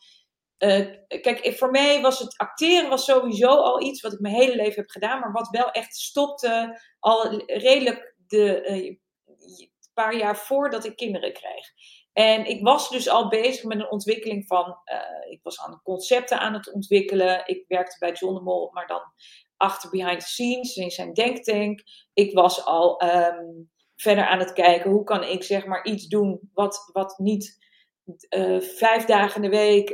[0.57, 4.55] Uh, kijk, voor mij was het acteren was sowieso al iets wat ik mijn hele
[4.55, 10.37] leven heb gedaan, maar wat wel echt stopte al redelijk de, uh, een paar jaar
[10.37, 11.67] voordat ik kinderen kreeg.
[12.13, 16.39] En ik was dus al bezig met een ontwikkeling van, uh, ik was aan concepten
[16.39, 17.43] aan het ontwikkelen.
[17.45, 19.01] Ik werkte bij John de Mol, maar dan
[19.57, 21.81] achter behind the scenes in zijn denktank.
[22.13, 26.49] Ik was al um, verder aan het kijken, hoe kan ik zeg maar iets doen
[26.53, 27.57] wat, wat niet
[28.29, 29.89] uh, vijf dagen in de week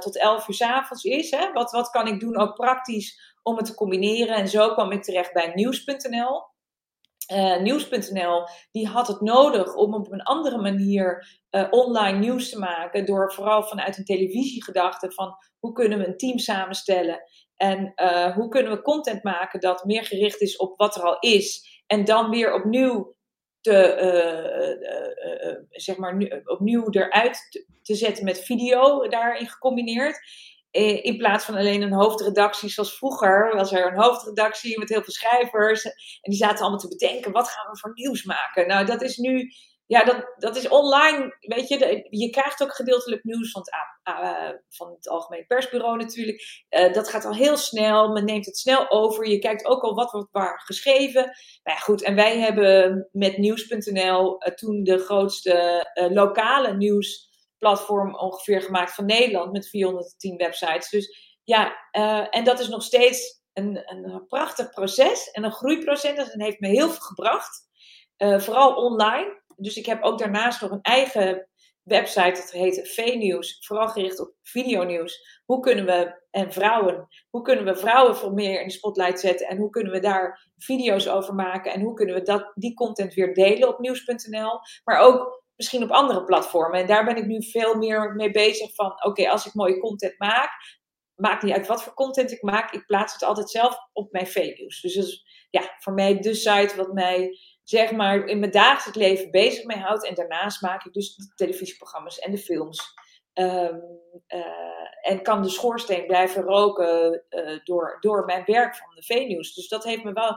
[0.00, 1.30] tot elf uur s avonds is.
[1.30, 1.52] Hè?
[1.52, 4.36] Wat, wat kan ik doen ook praktisch om het te combineren?
[4.36, 6.50] En zo kwam ik terecht bij nieuws.nl.
[7.32, 12.58] Uh, Nieuws.nl die had het nodig om op een andere manier uh, online nieuws te
[12.58, 13.06] maken.
[13.06, 17.20] Door vooral vanuit een televisiegedachte van hoe kunnen we een team samenstellen.
[17.56, 21.16] En uh, hoe kunnen we content maken dat meer gericht is op wat er al
[21.18, 21.80] is.
[21.86, 23.14] En dan weer opnieuw,
[23.60, 23.96] te,
[25.70, 30.18] zeg maar, opnieuw eruit te zetten met video daarin gecombineerd.
[30.72, 35.02] Eh, in plaats van alleen een hoofdredactie zoals vroeger, was er een hoofdredactie met heel
[35.02, 35.84] veel schrijvers.
[35.84, 38.66] En die zaten allemaal te bedenken, wat gaan we voor nieuws maken?
[38.66, 39.50] Nou, dat is nu,
[39.86, 42.06] ja, dat, dat is online, weet je.
[42.10, 43.74] je krijgt ook gedeeltelijk nieuws van het,
[44.16, 46.66] uh, van het Algemeen Persbureau natuurlijk.
[46.70, 49.28] Uh, dat gaat al heel snel, men neemt het snel over.
[49.28, 51.22] Je kijkt ook al wat wordt waar geschreven.
[51.22, 57.30] Nou ja, goed, en wij hebben met nieuws.nl toen de grootste lokale nieuws
[57.62, 60.90] platform ongeveer gemaakt van Nederland met 410 websites.
[60.90, 66.30] Dus ja, uh, en dat is nog steeds een, een prachtig proces en een groeiproces.
[66.30, 67.68] En heeft me heel veel gebracht.
[68.18, 69.42] Uh, vooral online.
[69.56, 71.48] Dus ik heb ook daarnaast nog een eigen
[71.82, 75.42] website, dat heet V-nieuws, vooral gericht op videonieuws.
[75.44, 79.46] Hoe kunnen we, en vrouwen, hoe kunnen we vrouwen veel meer in de spotlight zetten
[79.48, 83.14] en hoe kunnen we daar video's over maken en hoe kunnen we dat, die content
[83.14, 84.58] weer delen op nieuws.nl.
[84.84, 86.80] Maar ook misschien op andere platformen.
[86.80, 90.18] En daar ben ik nu veel meer mee bezig van, oké, als ik mooie content
[90.18, 90.50] maak,
[91.14, 94.26] maakt niet uit wat voor content ik maak, ik plaats het altijd zelf op mijn
[94.26, 94.80] video's.
[94.80, 99.64] Dus ja, voor mij de site wat mij zeg maar in mijn dagelijks leven bezig
[99.64, 100.06] mee houdt.
[100.06, 102.94] En daarnaast maak ik dus de televisieprogramma's en de films.
[103.34, 103.82] Um,
[104.28, 104.42] uh,
[105.00, 109.54] en kan de schoorsteen blijven roken uh, door, door mijn werk van de V-nieuws.
[109.54, 110.36] Dus dat heeft me wel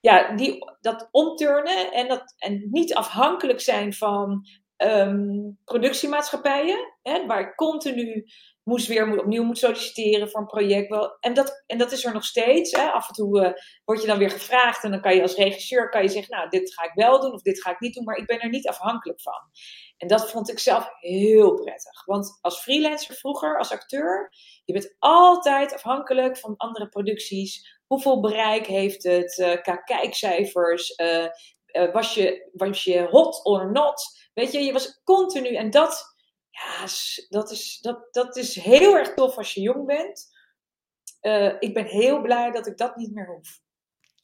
[0.00, 7.40] ja, die, dat omturnen en, dat, en niet afhankelijk zijn van ehm, productiemaatschappijen, hè, waar
[7.40, 8.24] ik continu
[8.68, 10.88] moest weer opnieuw moet solliciteren voor een project.
[10.88, 12.72] Wel, en, dat, en dat is er nog steeds.
[12.72, 12.90] Hè.
[12.90, 13.52] Af en toe uh,
[13.84, 16.48] word je dan weer gevraagd en dan kan je als regisseur kan je zeggen, nou,
[16.48, 18.48] dit ga ik wel doen of dit ga ik niet doen, maar ik ben er
[18.48, 19.40] niet afhankelijk van.
[19.96, 22.04] En dat vond ik zelf heel prettig.
[22.04, 24.32] Want als freelancer vroeger, als acteur,
[24.64, 27.77] je bent altijd afhankelijk van andere producties.
[27.88, 29.38] Hoeveel bereik heeft het?
[29.38, 30.98] Uh, qua kijkcijfers.
[30.98, 31.26] Uh,
[31.92, 34.02] was, je, was je hot or not?
[34.34, 35.54] Weet je, je was continu.
[35.54, 36.14] En dat,
[36.50, 36.86] ja,
[37.28, 40.36] dat is, dat, dat is heel erg tof als je jong bent.
[41.60, 43.60] ik ben heel blij dat ik dat niet meer hoef.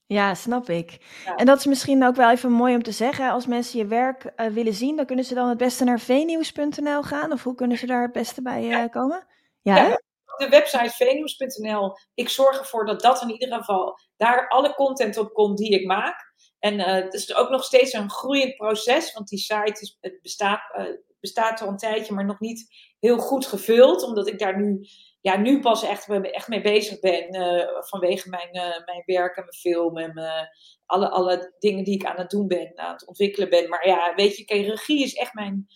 [0.07, 0.99] Ja, snap ik.
[1.37, 3.31] En dat is misschien ook wel even mooi om te zeggen.
[3.31, 7.03] Als mensen je werk uh, willen zien, dan kunnen ze dan het beste naar vnieuws.nl
[7.03, 7.33] gaan.
[7.33, 9.27] Of hoe kunnen ze daar het beste bij uh, komen?
[9.61, 10.01] Ja, ja
[10.37, 11.93] de website vnieuws.nl.
[12.15, 15.87] Ik zorg ervoor dat dat in ieder geval daar alle content op komt die ik
[15.87, 16.33] maak.
[16.59, 20.23] En uh, het is ook nog steeds een groeiend proces, want die site is, het
[20.23, 20.61] bestaat,
[21.21, 24.03] bestaat al een tijdje, maar nog niet heel goed gevuld.
[24.03, 24.87] Omdat ik daar nu
[25.21, 27.35] ja, nu pas echt, echt mee bezig ben.
[27.35, 30.23] Uh, vanwege mijn, uh, mijn werk en mijn film en
[30.87, 33.69] alle, alle dingen die ik aan het doen ben, aan het ontwikkelen ben.
[33.69, 35.67] Maar ja, weet je, regie is echt mijn,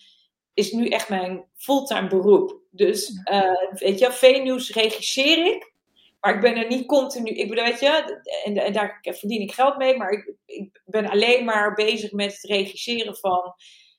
[0.59, 2.61] is nu echt mijn fulltime beroep.
[2.71, 5.73] Dus uh, weet je, V-nieuws regisseer ik.
[6.21, 7.31] Maar ik ben er niet continu.
[7.31, 9.97] Ik bedoel, weet je, en, en daar verdien ik geld mee.
[9.97, 13.55] Maar ik, ik ben alleen maar bezig met het regisseren van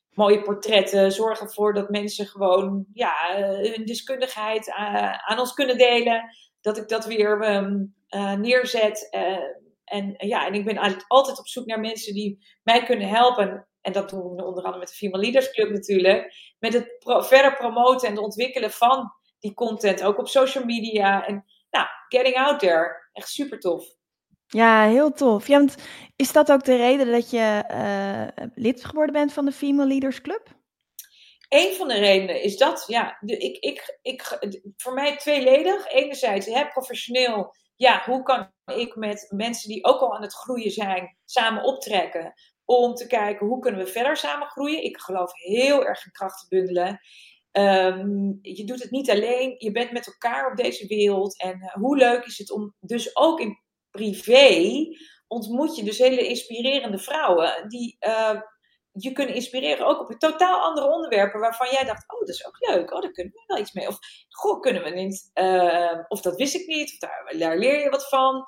[0.09, 1.11] mooie portretten.
[1.11, 3.13] Zorg ervoor dat mensen gewoon ja,
[3.61, 6.35] hun deskundigheid uh, aan ons kunnen delen.
[6.61, 9.09] Dat ik dat weer um, uh, neerzet.
[9.83, 13.68] En, ja, en ik ben altijd op zoek naar mensen die mij kunnen helpen.
[13.81, 16.33] En dat doen we onder andere met de Female Leaders Club natuurlijk.
[16.59, 20.03] Met het pro verder promoten en het ontwikkelen van die content.
[20.03, 21.25] Ook op social media.
[21.25, 23.09] En nou, getting out there.
[23.13, 23.97] Echt super tof.
[24.47, 25.47] Ja, heel tof.
[25.47, 25.75] Ja, want
[26.15, 30.21] is dat ook de reden dat je uh, lid geworden bent van de Female Leaders
[30.21, 30.57] Club?
[31.49, 34.37] Een van de redenen is dat, ja, de, ik, ik, ik,
[34.77, 35.87] voor mij tweeledig.
[35.87, 40.71] Enerzijds, hè, professioneel, ja, hoe kan ik met mensen die ook al aan het groeien
[40.71, 42.33] zijn, samen optrekken?
[42.69, 44.83] Om te kijken hoe kunnen we verder samen groeien.
[44.83, 46.99] Ik geloof heel erg in krachten bundelen.
[47.51, 51.39] Um, je doet het niet alleen, je bent met elkaar op deze wereld.
[51.39, 53.59] En uh, hoe leuk is het om dus ook in
[53.91, 54.85] privé
[55.27, 58.41] ontmoet je dus hele inspirerende vrouwen die uh,
[58.91, 62.57] je kunnen inspireren ook op totaal andere onderwerpen waarvan jij dacht, oh, dat is ook
[62.59, 63.87] leuk, oh, daar kunnen we wel iets mee.
[63.87, 63.97] Of,
[64.29, 66.97] goh, kunnen we niet, uh, of dat wist ik niet, of
[67.37, 68.43] daar leer je wat van.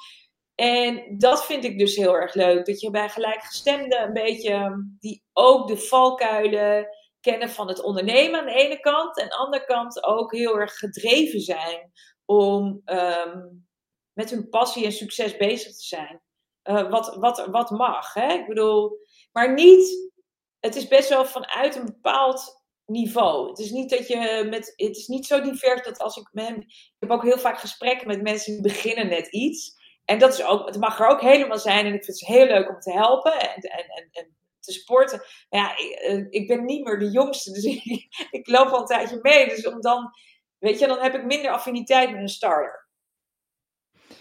[0.62, 5.24] En dat vind ik dus heel erg leuk, dat je bij gelijkgestemden een beetje, die
[5.34, 6.88] ook de valkuilen
[7.20, 10.60] kennen van het ondernemen aan de ene kant, en aan de andere kant ook heel
[10.60, 11.92] erg gedreven zijn
[12.26, 13.68] om um,
[14.14, 16.22] met hun passie en succes bezig te zijn.
[16.64, 18.14] Uh, wat, wat, wat mag.
[18.14, 18.34] Hè?
[18.34, 18.98] Ik bedoel,
[19.32, 20.12] maar niet.
[20.60, 23.50] Het is best wel vanuit een bepaald niveau.
[23.50, 24.74] Het is niet dat je met.
[24.76, 26.58] Het is niet zo divers dat als ik met.
[26.58, 29.80] Ik heb ook heel vaak gesprekken met mensen die beginnen net iets.
[30.06, 31.86] En dat is ook, het mag er ook helemaal zijn.
[31.86, 35.22] En ik vind het heel leuk om te helpen en, en, en, en te sporten.
[35.50, 37.52] Maar ja, ik, eh, ik, ben niet meer de jongste.
[37.52, 37.66] Dus
[38.40, 39.48] ik, loop al een tijdje mee.
[39.48, 40.12] Dus om dan.
[40.58, 42.90] Weet je, dan heb ik minder affiniteit met een starter.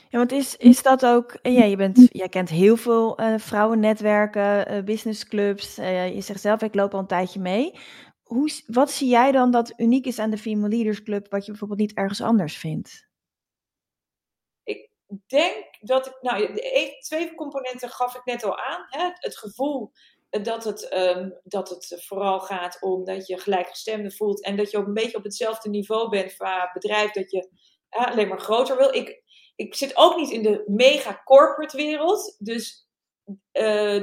[0.08, 4.74] Ja, want is, is dat ook, ja, je bent, jij kent heel veel uh, vrouwennetwerken,
[4.74, 5.76] uh, businessclubs.
[5.76, 7.74] Je zegt zelf, ik loop al een tijdje mee.
[8.22, 11.50] Hoe, wat zie jij dan dat uniek is aan de Female Leaders Club, wat je
[11.50, 13.09] bijvoorbeeld niet ergens anders vindt?
[15.26, 18.86] Denk dat ik, nou, de twee componenten gaf ik net al aan.
[18.88, 19.10] Hè?
[19.14, 19.92] Het gevoel
[20.30, 24.78] dat het, um, dat het vooral gaat om dat je gelijkgestemde voelt en dat je
[24.78, 27.50] ook een beetje op hetzelfde niveau bent qua bedrijf, dat je
[27.88, 28.94] alleen maar groter wil.
[28.94, 29.22] Ik,
[29.56, 32.36] ik zit ook niet in de mega corporate wereld.
[32.38, 32.88] Dus
[33.52, 33.96] uh,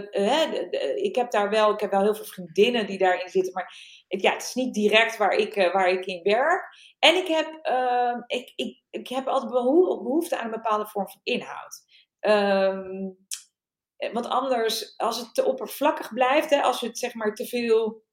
[0.95, 3.53] ik heb daar wel, ik heb wel heel veel vriendinnen die daarin zitten.
[3.53, 6.63] Maar ja, het is niet direct waar ik, uh, waar ik in werk.
[6.99, 11.19] En ik heb, uh, ik, ik, ik heb altijd behoefte aan een bepaalde vorm van
[11.23, 11.85] inhoud.
[12.19, 13.17] Um,
[14.11, 18.05] want anders, als het te oppervlakkig blijft, hè, als het zeg maar te veel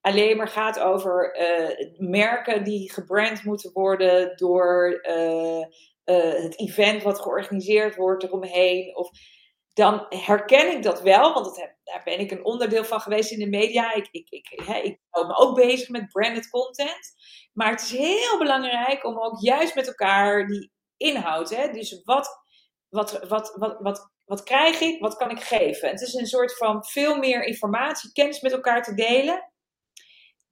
[0.00, 1.36] alleen maar gaat over
[1.98, 5.00] merken die gebrand moeten worden door
[6.04, 8.96] het event wat georganiseerd wordt eromheen.
[8.96, 9.10] Of,
[9.72, 13.30] dan herken ik dat wel, want dat heb, daar ben ik een onderdeel van geweest
[13.30, 13.94] in de media.
[13.94, 17.12] Ik, ik, ik, hè, ik hou me ook bezig met branded content.
[17.52, 21.50] Maar het is heel belangrijk om ook juist met elkaar die inhoud.
[21.50, 22.28] Hè, dus wat,
[22.88, 25.88] wat, wat, wat, wat, wat krijg ik, wat kan ik geven?
[25.88, 29.50] Het is een soort van veel meer informatie, kennis met elkaar te delen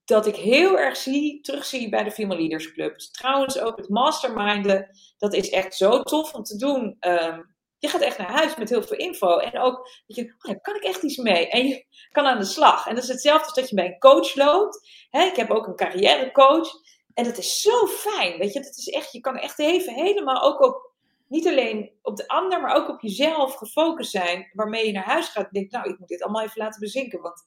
[0.05, 2.99] dat ik heel erg zie, terugzie bij de Female Leaders Club.
[2.99, 6.97] Trouwens ook het masterminden, dat is echt zo tof om te doen.
[7.01, 9.39] Um, Je gaat echt naar huis met heel veel info.
[9.39, 11.49] En ook, dat je, oh, daar kan ik echt iets mee.
[11.49, 12.87] En je kan aan de slag.
[12.87, 14.89] En dat is hetzelfde als dat je bij een coach loopt.
[15.11, 16.69] ik heb ook een carrièrecoach.
[17.15, 18.39] En dat is zo fijn.
[18.39, 20.93] Weet je, dat is echt, je kan echt even helemaal ook op,
[21.29, 24.51] niet alleen op de ander, maar ook op jezelf gefocust zijn.
[24.53, 27.21] Waarmee je naar huis gaat en denkt, nou, ik moet dit allemaal even laten bezinken.
[27.21, 27.45] Want,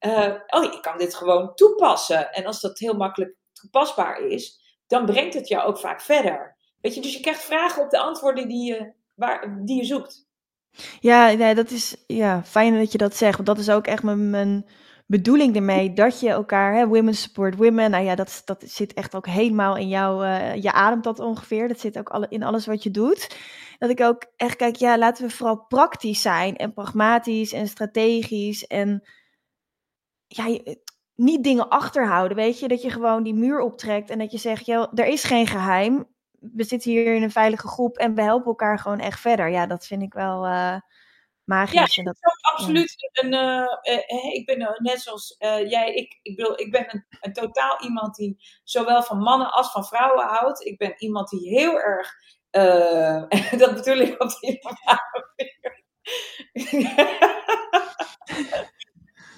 [0.00, 2.32] uh, oh, ik kan dit gewoon toepassen.
[2.32, 6.56] En als dat heel makkelijk toepasbaar is, dan brengt het jou ook vaak verder.
[6.80, 10.26] Weet je, dus je krijgt vragen op de antwoorden die je, waar, die je zoekt.
[11.00, 13.34] Ja, nee, dat is ja, fijn dat je dat zegt.
[13.34, 14.66] Want dat is ook echt mijn, mijn
[15.06, 15.92] bedoeling ermee.
[15.92, 17.90] Dat je elkaar, hè, women support women.
[17.90, 20.26] Nou ja, dat, dat zit echt ook helemaal in jou.
[20.26, 21.68] Uh, je ademt dat ongeveer.
[21.68, 23.36] Dat zit ook alle, in alles wat je doet.
[23.78, 26.56] Dat ik ook echt kijk, ja, laten we vooral praktisch zijn.
[26.56, 28.66] En pragmatisch en strategisch.
[28.66, 29.08] En
[30.26, 30.58] ja,
[31.14, 32.68] niet dingen achterhouden, weet je.
[32.68, 36.06] Dat je gewoon die muur optrekt en dat je zegt, ja, er is geen geheim
[36.40, 39.50] we zitten hier in een veilige groep en we helpen elkaar gewoon echt verder.
[39.50, 40.76] Ja, dat vind ik wel uh,
[41.44, 41.94] magisch.
[41.94, 43.10] Ja, dat, absoluut.
[43.12, 43.66] Een, uh,
[44.32, 45.36] ik ben net zoals
[45.68, 49.70] jij, ik, ik, bedoel, ik ben een, een, totaal iemand die zowel van mannen als
[49.70, 50.64] van vrouwen houdt.
[50.64, 52.14] Ik ben iemand die heel erg,
[53.60, 54.60] dat bedoel ik op die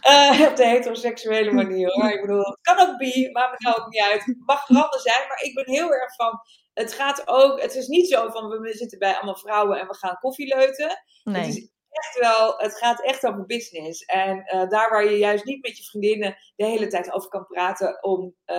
[0.09, 2.11] Uh, op de heteroseksuele manier hoor.
[2.11, 4.25] Ik bedoel, het kan ook bi, maakt me nou ook niet uit.
[4.25, 6.41] Het mag veranderd zijn, maar ik ben heel erg van
[6.81, 9.95] het gaat ook, het is niet zo van we zitten bij allemaal vrouwen en we
[9.95, 11.03] gaan koffieleuten.
[11.25, 11.43] Nee.
[11.43, 14.05] Het is echt wel, het gaat echt over business.
[14.05, 17.47] En uh, daar waar je juist niet met je vriendinnen de hele tijd over kan
[17.47, 18.57] praten om, uh,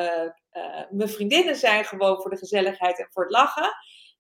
[0.52, 3.74] uh, mijn vriendinnen zijn gewoon voor de gezelligheid en voor het lachen.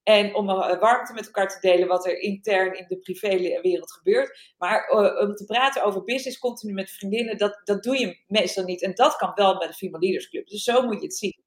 [0.04, 4.54] En om warmte met elkaar te delen wat er intern in de privéwereld gebeurt.
[4.58, 8.82] Maar om te praten over business continu met vriendinnen, dat, dat doe je meestal niet.
[8.82, 10.48] En dat kan wel met de Female Leaders Club.
[10.48, 11.41] Dus zo moet je het zien.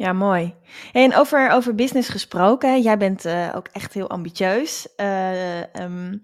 [0.00, 0.54] Ja, mooi.
[0.92, 4.88] En over, over business gesproken, jij bent uh, ook echt heel ambitieus.
[4.96, 6.22] Uh, um,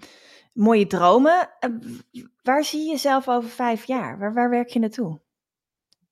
[0.52, 1.50] mooie dromen.
[1.60, 4.18] Uh, waar zie je jezelf over vijf jaar?
[4.18, 5.20] Waar, waar werk je naartoe?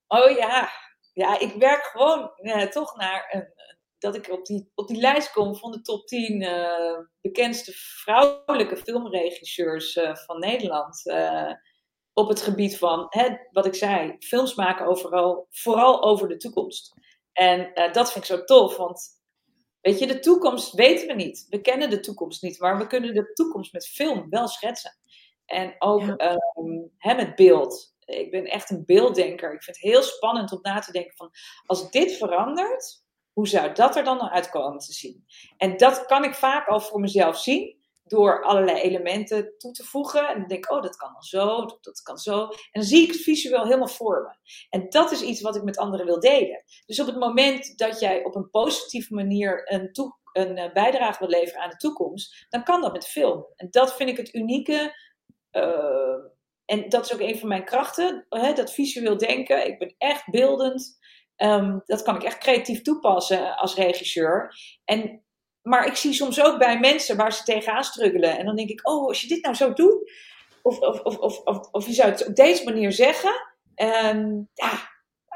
[0.08, 0.70] Oh ja,
[1.12, 2.30] ja ik werk gewoon
[2.70, 3.52] toch naar
[3.98, 6.48] dat ik op die, op die lijst kom van de top 10
[7.20, 11.02] bekendste vrouwelijke filmregisseurs van Nederland
[12.12, 16.94] op het gebied van, hè, wat ik zei, films maken overal, vooral over de toekomst.
[17.34, 19.08] En uh, dat vind ik zo tof, want
[19.80, 21.46] weet je, de toekomst weten we niet.
[21.48, 24.98] We kennen de toekomst niet, maar we kunnen de toekomst met film wel schetsen.
[25.46, 26.40] En ook ja.
[26.54, 27.94] um, hè, met beeld.
[28.04, 29.52] Ik ben echt een beelddenker.
[29.52, 31.30] Ik vind het heel spannend om na te denken van,
[31.66, 35.24] als dit verandert, hoe zou dat er dan uitkomen te zien?
[35.56, 40.28] En dat kan ik vaak al voor mezelf zien door allerlei elementen toe te voegen.
[40.28, 42.42] En denk ik, oh, dat kan dan zo, dat kan zo.
[42.42, 44.52] En dan zie ik het visueel helemaal voor me.
[44.70, 46.64] En dat is iets wat ik met anderen wil delen.
[46.86, 49.90] Dus op het moment dat jij op een positieve manier een,
[50.32, 53.46] een eh, bijdrage wil leveren aan de toekomst, dan kan dat met film.
[53.56, 55.02] En dat vind ik het unieke.
[55.52, 56.32] Uh,
[56.64, 59.66] en dat is ook een van mijn krachten, hè, dat visueel denken.
[59.66, 60.98] Ik ben echt beeldend.
[61.36, 64.54] Um, dat kan ik echt creatief toepassen als regisseur.
[64.84, 65.23] En
[65.64, 68.38] maar ik zie soms ook bij mensen waar ze tegenaan struggelen.
[68.38, 70.10] En dan denk ik, oh, als je dit nou zo doet,
[70.62, 73.32] of, of, of, of, of, je zou het op deze manier zeggen,
[73.76, 74.72] um, ja,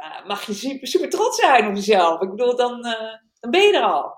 [0.02, 2.20] uh, mag je super, super trots zijn op jezelf.
[2.20, 2.92] Ik bedoel, dan, uh,
[3.40, 4.16] dan ben je er al.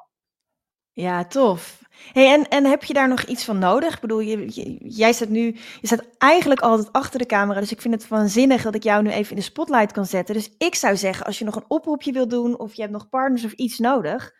[0.92, 1.78] Ja, tof.
[2.12, 3.94] Hey, en, en heb je daar nog iets van nodig?
[3.94, 4.46] Ik bedoel, je,
[4.78, 8.62] jij staat nu, je staat eigenlijk altijd achter de camera, dus ik vind het waanzinnig
[8.62, 10.34] dat ik jou nu even in de spotlight kan zetten.
[10.34, 13.08] Dus ik zou zeggen, als je nog een oproepje wil doen, of je hebt nog
[13.08, 14.32] partners of iets nodig,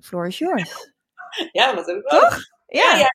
[0.00, 0.96] floor is yours.
[1.52, 2.08] ja, wat ook.
[2.08, 2.36] Toch?
[2.66, 2.96] Ja.
[2.96, 3.14] ja,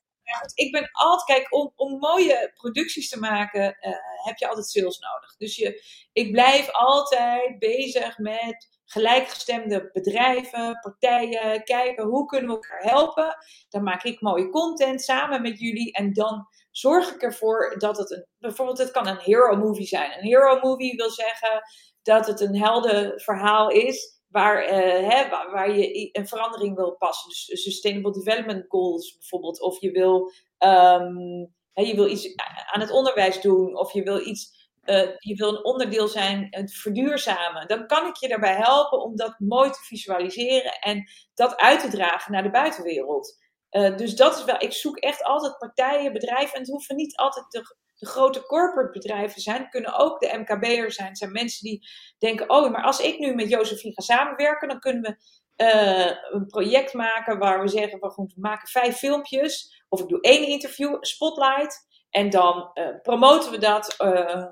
[0.53, 4.99] Ik ben altijd, kijk, om, om mooie producties te maken, uh, heb je altijd sales
[4.99, 5.35] nodig.
[5.37, 12.81] Dus je, ik blijf altijd bezig met gelijkgestemde bedrijven, partijen, kijken hoe kunnen we elkaar
[12.81, 13.35] helpen.
[13.69, 18.11] Dan maak ik mooie content samen met jullie en dan zorg ik ervoor dat het
[18.11, 20.11] een, bijvoorbeeld het kan een hero movie zijn.
[20.11, 21.61] Een hero movie wil zeggen
[22.01, 27.29] dat het een heldenverhaal is waar, uh, hè, waar, je een verandering wil passen.
[27.29, 29.61] Dus Sustainable Development Goals bijvoorbeeld.
[29.61, 32.35] Of je wil, um, hè, je wil iets
[32.71, 33.77] aan het onderwijs doen.
[33.77, 34.61] Of je wil iets.
[34.83, 37.67] Uh, je wil een onderdeel zijn, het verduurzamen.
[37.67, 41.89] Dan kan ik je daarbij helpen om dat mooi te visualiseren en dat uit te
[41.89, 43.37] dragen naar de buitenwereld.
[43.71, 46.53] Uh, dus dat is wel, ik zoek echt altijd partijen, bedrijven.
[46.53, 50.95] En het hoeven niet altijd de, de grote corporate bedrijven zijn, kunnen ook de MKB'ers
[50.95, 51.15] zijn.
[51.15, 51.87] zijn mensen die
[52.17, 56.45] denken, oh, maar als ik nu met Josephine ga samenwerken, dan kunnen we uh, een
[56.47, 61.87] project maken waar we zeggen, we maken vijf filmpjes, of ik doe één interview, spotlight,
[62.09, 64.45] en dan uh, promoten we dat uh,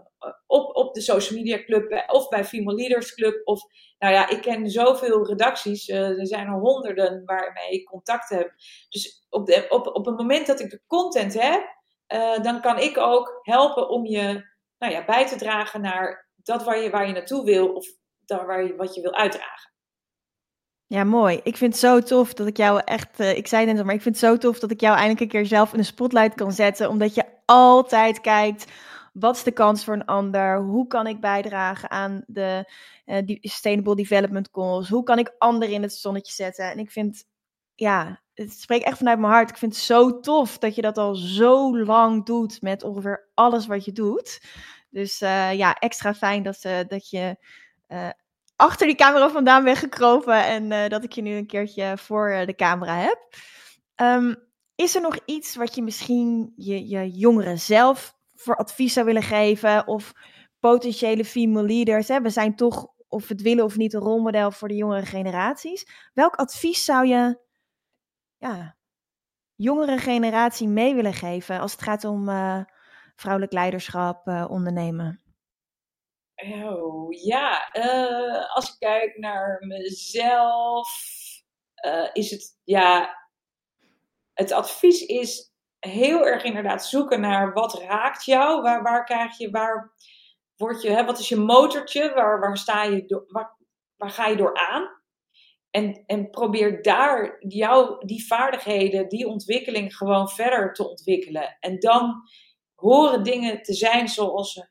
[0.47, 3.41] op, op de social media club of bij Female Leaders Club.
[3.43, 3.61] Of,
[3.99, 5.89] nou ja, ik ken zoveel redacties.
[5.89, 8.53] Er zijn er honderden waarmee ik contact heb.
[8.89, 11.80] Dus op, de, op, op het moment dat ik de content heb,
[12.13, 16.63] uh, dan kan ik ook helpen om je nou ja, bij te dragen naar dat
[16.63, 17.87] waar je, waar je naartoe wil of
[18.25, 19.71] daar waar je, wat je wil uitdragen.
[20.87, 21.39] Ja, mooi.
[21.43, 23.95] Ik vind het zo tof dat ik jou echt, uh, ik zei net al, maar
[23.95, 26.35] ik vind het zo tof dat ik jou eindelijk een keer zelf in de spotlight
[26.35, 28.71] kan zetten, omdat je altijd kijkt,
[29.13, 30.59] wat is de kans voor een ander?
[30.59, 32.71] Hoe kan ik bijdragen aan de
[33.05, 34.89] uh, Sustainable Development Goals?
[34.89, 36.71] Hoe kan ik anderen in het zonnetje zetten?
[36.71, 37.25] En ik vind,
[37.75, 39.49] ja, het spreekt echt vanuit mijn hart.
[39.49, 43.67] Ik vind het zo tof dat je dat al zo lang doet met ongeveer alles
[43.67, 44.41] wat je doet.
[44.89, 47.35] Dus uh, ja, extra fijn dat, uh, dat je
[47.89, 48.09] uh,
[48.55, 52.55] achter die camera vandaan bent gekropen en dat ik je nu een keertje voor de
[52.55, 53.27] camera heb.
[53.95, 59.05] Um, is er nog iets wat je misschien je, je jongeren zelf voor advies zou
[59.05, 59.87] willen geven?
[59.87, 60.13] Of
[60.59, 62.07] potentiële female leaders?
[62.07, 65.87] We zijn toch, of we het willen of niet, een rolmodel voor de jongere generaties.
[66.13, 67.39] Welk advies zou je
[68.41, 68.75] ja,
[69.55, 72.63] jongere generatie mee willen geven als het gaat om uh,
[73.15, 75.21] vrouwelijk leiderschap, uh, ondernemen?
[76.35, 80.89] Oh, ja, uh, als ik kijk naar mezelf,
[82.13, 83.17] is het, ja,
[84.33, 89.49] het advies is heel erg inderdaad zoeken naar wat raakt jou, waar, waar krijg je,
[89.49, 89.93] waar
[90.55, 93.57] word je, hè, wat is je motortje, waar, waar sta je, door, waar,
[93.95, 95.00] waar ga je door aan?
[95.71, 101.57] En, en probeer daar jou, die vaardigheden, die ontwikkeling gewoon verder te ontwikkelen.
[101.59, 102.21] En dan
[102.75, 104.69] horen dingen te zijn zoals ze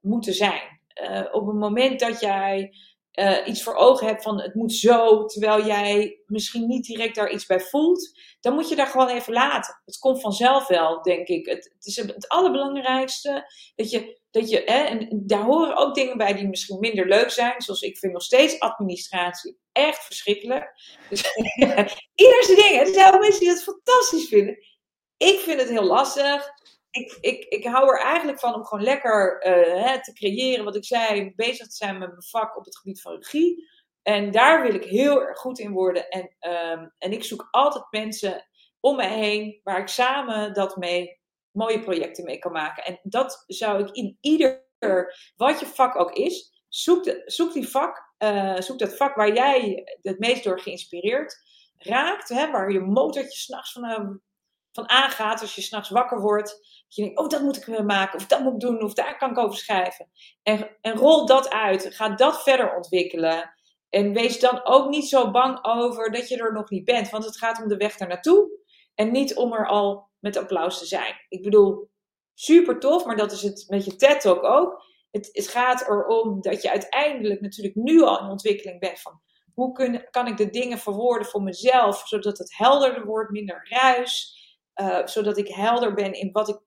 [0.00, 0.80] moeten zijn.
[1.02, 2.74] Uh, op het moment dat jij
[3.12, 7.32] uh, iets voor ogen hebt van het moet zo, terwijl jij misschien niet direct daar
[7.32, 9.80] iets bij voelt, dan moet je daar gewoon even laten.
[9.84, 11.46] Het komt vanzelf wel, denk ik.
[11.46, 16.16] Het, het is het allerbelangrijkste dat je, dat je hè, en daar horen ook dingen
[16.16, 20.72] bij die misschien minder leuk zijn, zoals ik vind nog steeds administratie echt verschrikkelijk.
[21.08, 21.22] Dus
[22.14, 24.58] eerste dingen, er zijn mensen die het fantastisch vinden.
[25.16, 26.52] Ik vind het heel lastig
[26.92, 29.38] ik, ik, ik hou er eigenlijk van om gewoon lekker
[29.84, 33.00] hè, te creëren, wat ik zei, bezig te zijn met mijn vak op het gebied
[33.00, 33.70] van regie.
[34.02, 36.08] En daar wil ik heel erg goed in worden.
[36.08, 38.46] En, um, en ik zoek altijd mensen
[38.80, 41.20] om me heen waar ik samen dat mee
[41.50, 42.84] mooie projecten mee kan maken.
[42.84, 44.66] En dat zou ik in ieder,
[45.36, 49.32] wat je vak ook is, zoek, de, zoek die vak, uh, zoek dat vak waar
[49.32, 51.36] jij het meest door geïnspireerd
[51.78, 54.10] raakt, hè, waar je motortje s'nachts van, uh,
[54.72, 56.60] van aangaat als je s'nachts wakker wordt
[56.94, 59.18] je denkt, oh, dat moet ik weer maken, of dat moet ik doen, of daar
[59.18, 60.10] kan ik over schrijven.
[60.42, 63.54] En, en rol dat uit, ga dat verder ontwikkelen.
[63.88, 67.24] En wees dan ook niet zo bang over dat je er nog niet bent, want
[67.24, 68.50] het gaat om de weg naartoe
[68.94, 71.14] en niet om er al met applaus te zijn.
[71.28, 71.90] Ik bedoel,
[72.34, 74.84] super tof, maar dat is het met je TED-talk ook.
[75.12, 79.20] Het, het gaat erom dat je uiteindelijk natuurlijk nu al in ontwikkeling bent van
[79.54, 84.40] hoe kun, kan ik de dingen verwoorden voor mezelf, zodat het helderder wordt, minder ruis,
[84.80, 86.60] uh, zodat ik helder ben in wat ik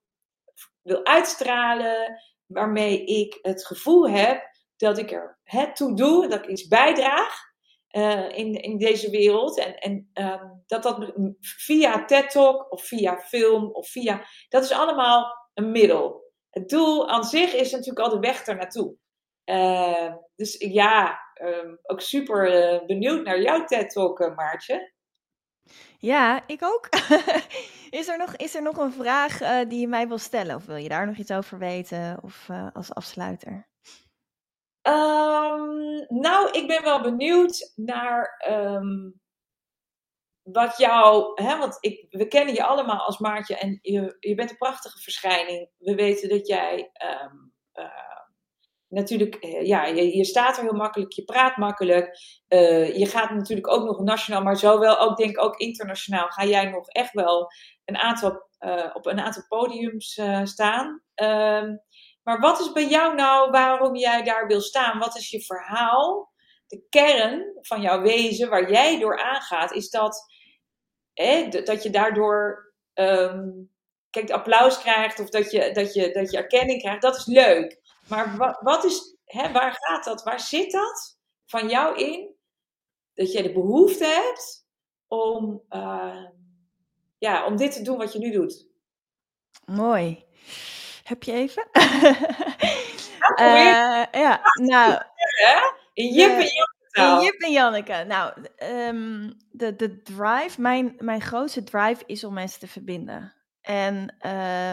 [0.82, 6.50] wil uitstralen, waarmee ik het gevoel heb dat ik er het toe doe, dat ik
[6.50, 7.54] iets bijdraag
[7.92, 9.60] uh, in, in deze wereld.
[9.60, 14.26] En, en um, dat dat via TED Talk of via film of via.
[14.50, 16.25] Dat is allemaal een middel.
[16.60, 18.96] Het doel aan zich is natuurlijk al de weg er naartoe.
[19.46, 24.94] Uh, dus ja, um, ook super uh, benieuwd naar jouw TED Talk, Maartje.
[25.98, 26.90] Ja, ik ook.
[28.00, 29.38] is, er nog, is er nog een vraag
[29.68, 30.56] die je mij wil stellen?
[30.56, 32.20] Of wil je daar nog iets over weten?
[32.22, 33.68] Of als afsluiter?
[34.88, 39.22] Um, nou, ik ben wel benieuwd naar um,
[40.46, 41.32] wat jou.
[41.44, 45.00] Hè, want ik, we kennen je allemaal als Maartje en je, je bent een prachtige
[45.00, 45.70] verschijning.
[45.78, 46.92] We weten dat jij.
[47.24, 48.14] Um, uh,
[48.88, 52.18] natuurlijk, eh, ja, je, staat er heel makkelijk, je praat makkelijk.
[52.50, 56.46] Uh, je gaat natuurlijk ook nog nationaal, maar zowel ook, denk ik, ook internationaal ga
[56.46, 57.48] jij nog echt wel
[57.86, 61.02] een aantal, uh, op een aantal podiums staan.
[61.16, 61.84] Um,
[62.24, 65.00] maar wat is bij jou nou waarom jij daar wil staan?
[65.00, 66.34] Wat is je verhaal?
[66.68, 70.35] De kern van jouw wezen, waar jij door aangaat, is dat,
[71.16, 73.70] hè, dat je daardoor um,
[74.10, 77.02] kijk, applaus krijgt of dat je, dat, je, dat je erkenning krijgt.
[77.02, 77.80] Dat is leuk.
[78.08, 80.24] Maar wat, wat is, hè, waar gaat dat?
[80.24, 82.34] Waar zit dat van jou in?
[83.14, 84.68] Dat je de behoefte hebt
[85.08, 86.26] om, uh,
[87.18, 88.68] ja, om dit te doen wat je nu doet.
[89.66, 90.26] Mooi.
[91.04, 91.68] Heb je even?
[93.36, 95.02] Ja, uh, ja nou.
[95.94, 96.38] In Jip
[96.96, 98.04] In Jip en Janneke.
[98.08, 98.34] Nou,
[98.64, 103.34] um, de, de drive, mijn, mijn grootste drive is om mensen te verbinden.
[103.62, 104.16] En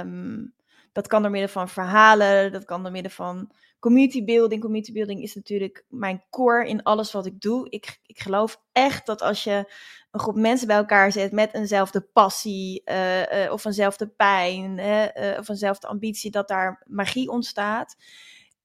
[0.06, 0.54] um,
[0.92, 4.60] dat kan door middel van verhalen, dat kan door middel van community building.
[4.60, 7.70] Community building is natuurlijk mijn core in alles wat ik doe.
[7.70, 9.72] Ik, ik geloof echt dat als je
[10.10, 15.38] een groep mensen bij elkaar zet met eenzelfde passie uh, uh, of eenzelfde pijn uh,
[15.38, 17.96] of eenzelfde ambitie, dat daar magie ontstaat.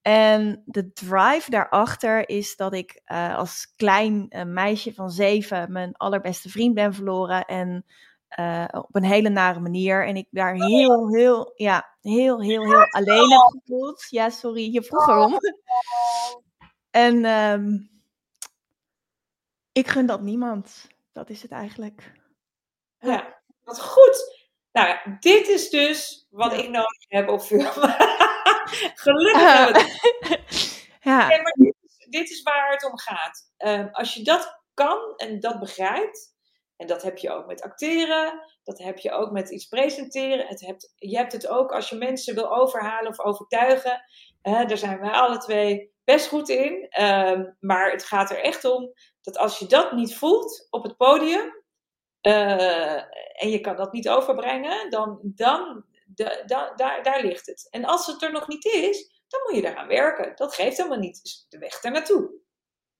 [0.07, 3.01] En de drive daarachter is dat ik
[3.35, 7.45] als klein meisje van zeven mijn allerbeste vriend ben verloren.
[7.45, 7.85] En
[8.39, 10.05] uh, op een hele nare manier.
[10.05, 14.05] En ik daar heel, heel, ja, heel, heel, heel alleen heb gevoeld.
[14.09, 15.37] Ja, sorry, je vroeg erom.
[16.89, 17.89] En um,
[19.71, 20.87] ik gun dat niemand.
[21.11, 22.11] Dat is het eigenlijk.
[22.99, 24.47] Ja, wat goed.
[24.71, 27.71] Nou dit is dus wat ik nodig heb op film.
[29.05, 30.39] Gelukkig uh, hebben we
[31.09, 31.27] ja.
[31.27, 33.51] Maar dit is, dit is, waar het om gaat.
[33.57, 36.35] Uh, als je dat kan en dat begrijpt,
[36.75, 40.47] en dat heb je ook met acteren, dat heb je ook met iets presenteren.
[40.47, 44.01] Het hebt, je hebt het ook als je mensen wil overhalen of overtuigen.
[44.43, 46.87] Uh, daar zijn wij alle twee best goed in.
[46.99, 50.97] Uh, maar het gaat er echt om dat als je dat niet voelt op het
[50.97, 51.55] podium
[52.21, 52.95] uh,
[53.41, 55.85] en je kan dat niet overbrengen, dan, dan
[56.45, 57.67] da, daar, daar ligt het.
[57.69, 60.35] En als het er nog niet is, dan moet je daaraan werken.
[60.35, 61.23] Dat geeft helemaal niet.
[61.23, 62.31] Dus de weg er naartoe.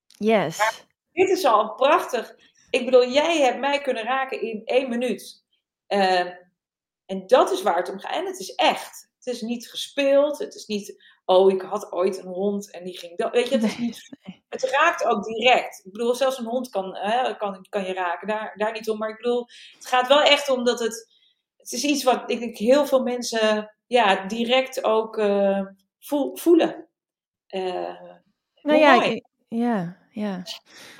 [0.08, 0.58] Yes.
[0.58, 2.36] Maar dit is al prachtig
[2.70, 5.44] ik bedoel, jij hebt mij kunnen raken in één minuut.
[5.88, 6.34] Uh,
[7.06, 8.16] en dat is waar het om gaat.
[8.16, 9.10] En het is echt.
[9.18, 10.40] Het is niet gespeeld.
[10.40, 13.32] Het is niet, oh, ik had ooit een hond en die ging dat.
[13.32, 14.10] Weet je, het is niet.
[14.50, 15.86] Het raakt ook direct.
[15.86, 18.28] Ik bedoel, zelfs een hond kan, hè, kan, kan je raken.
[18.28, 18.98] Daar, daar niet om.
[18.98, 21.16] Maar ik bedoel, het gaat wel echt om dat het.
[21.70, 25.62] Het is iets wat ik denk heel veel mensen ja, direct ook uh,
[26.34, 26.88] voelen.
[27.50, 28.02] Uh,
[28.62, 30.44] nou ja, ik, ja, ja.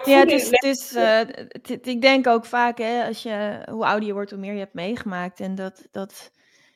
[0.06, 3.86] Ja, het is, het is uh, het, ik denk ook vaak, hè, als je, hoe
[3.86, 5.40] ouder je wordt, hoe meer je hebt meegemaakt.
[5.40, 6.32] En dat, dat...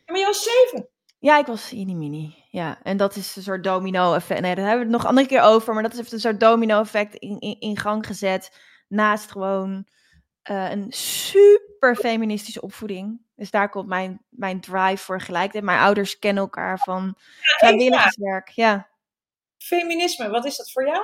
[0.05, 0.89] Ja, maar je was zeven.
[1.19, 2.35] Ja, ik was in mini.
[2.49, 4.41] Ja, en dat is een soort domino-effect.
[4.41, 5.73] Nee, daar hebben we het nog een andere keer over.
[5.73, 8.61] Maar dat heeft een soort domino-effect in, in, in, gang gezet.
[8.87, 9.87] Naast gewoon
[10.49, 13.21] uh, een super feministische opvoeding.
[13.35, 15.61] Dus daar komt mijn, mijn drive voor gelijk.
[15.61, 17.15] Mijn ouders kennen elkaar van
[17.57, 18.49] vrijwilligerswerk.
[18.49, 18.89] Ja.
[19.57, 21.03] Feminisme, wat is dat voor jou?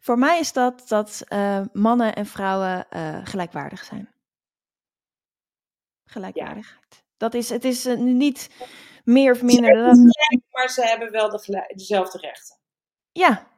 [0.00, 4.12] Voor mij is dat dat uh, mannen en vrouwen uh, gelijkwaardig zijn.
[6.04, 6.86] Gelijkwaardigheid.
[6.90, 6.96] Ja.
[7.16, 8.50] Dat is, het is niet
[9.04, 9.74] meer of minder.
[9.74, 10.42] Ze dat...
[10.50, 12.56] maar ze hebben wel de dezelfde rechten.
[13.12, 13.48] Ja,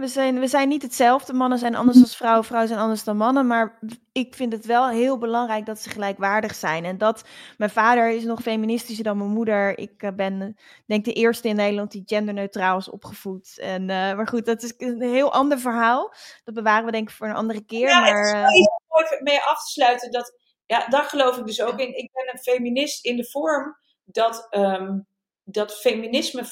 [0.00, 1.32] we zijn, we zijn niet hetzelfde.
[1.32, 3.46] Mannen zijn anders dan vrouwen, vrouwen zijn anders dan mannen.
[3.46, 3.78] Maar
[4.12, 6.84] ik vind het wel heel belangrijk dat ze gelijkwaardig zijn.
[6.84, 7.24] En dat
[7.56, 9.78] mijn vader is nog feministischer dan mijn moeder.
[9.78, 13.58] Ik uh, ben, denk de eerste in Nederland die genderneutraal is opgevoed.
[13.58, 16.14] En, uh, maar goed, dat is een heel ander verhaal.
[16.44, 17.88] Dat bewaren we denk ik voor een andere keer.
[17.88, 20.10] Ja, maar, het is mooi mee af te sluiten.
[20.10, 21.96] Dat, ja, daar geloof ik dus ook in.
[21.96, 25.06] Ik ben een feminist in de vorm dat, um,
[25.44, 26.44] dat feminisme...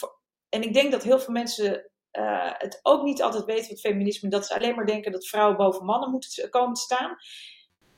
[0.49, 4.29] En ik denk dat heel veel mensen uh, het ook niet altijd weten wat feminisme
[4.29, 7.17] dat ze alleen maar denken dat vrouwen boven mannen moeten komen te staan.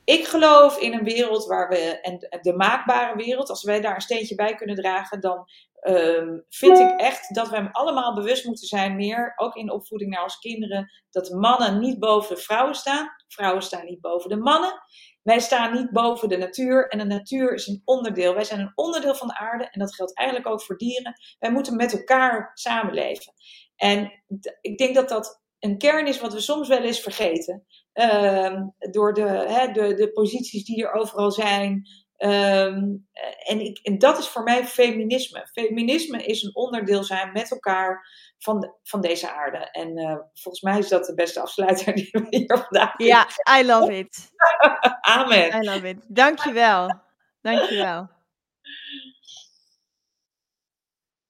[0.05, 4.01] Ik geloof in een wereld waar we, en de maakbare wereld, als wij daar een
[4.01, 5.49] steentje bij kunnen dragen, dan
[5.83, 10.23] um, vind ik echt dat we allemaal bewust moeten zijn, meer ook in opvoeding naar
[10.23, 14.81] onze kinderen, dat mannen niet boven de vrouwen staan, vrouwen staan niet boven de mannen.
[15.23, 18.33] Wij staan niet boven de natuur en de natuur is een onderdeel.
[18.33, 21.13] Wij zijn een onderdeel van de aarde en dat geldt eigenlijk ook voor dieren.
[21.39, 23.33] Wij moeten met elkaar samenleven.
[23.75, 24.23] En
[24.61, 27.65] ik denk dat dat een kern is wat we soms wel eens vergeten.
[27.93, 28.61] Uh,
[28.91, 31.87] door de, de, de posities die er overal zijn.
[32.17, 33.07] Um,
[33.43, 35.47] en, ik, en dat is voor mij feminisme.
[35.51, 38.07] Feminisme is een onderdeel zijn met elkaar
[38.37, 39.57] van, de, van deze aarde.
[39.57, 43.27] En uh, volgens mij is dat de beste afsluiter die we hier vandaag Ja,
[43.59, 44.31] I love it.
[45.01, 45.63] Amen.
[45.63, 46.05] I love it.
[46.07, 47.01] Dankjewel.
[47.41, 48.09] Dankjewel.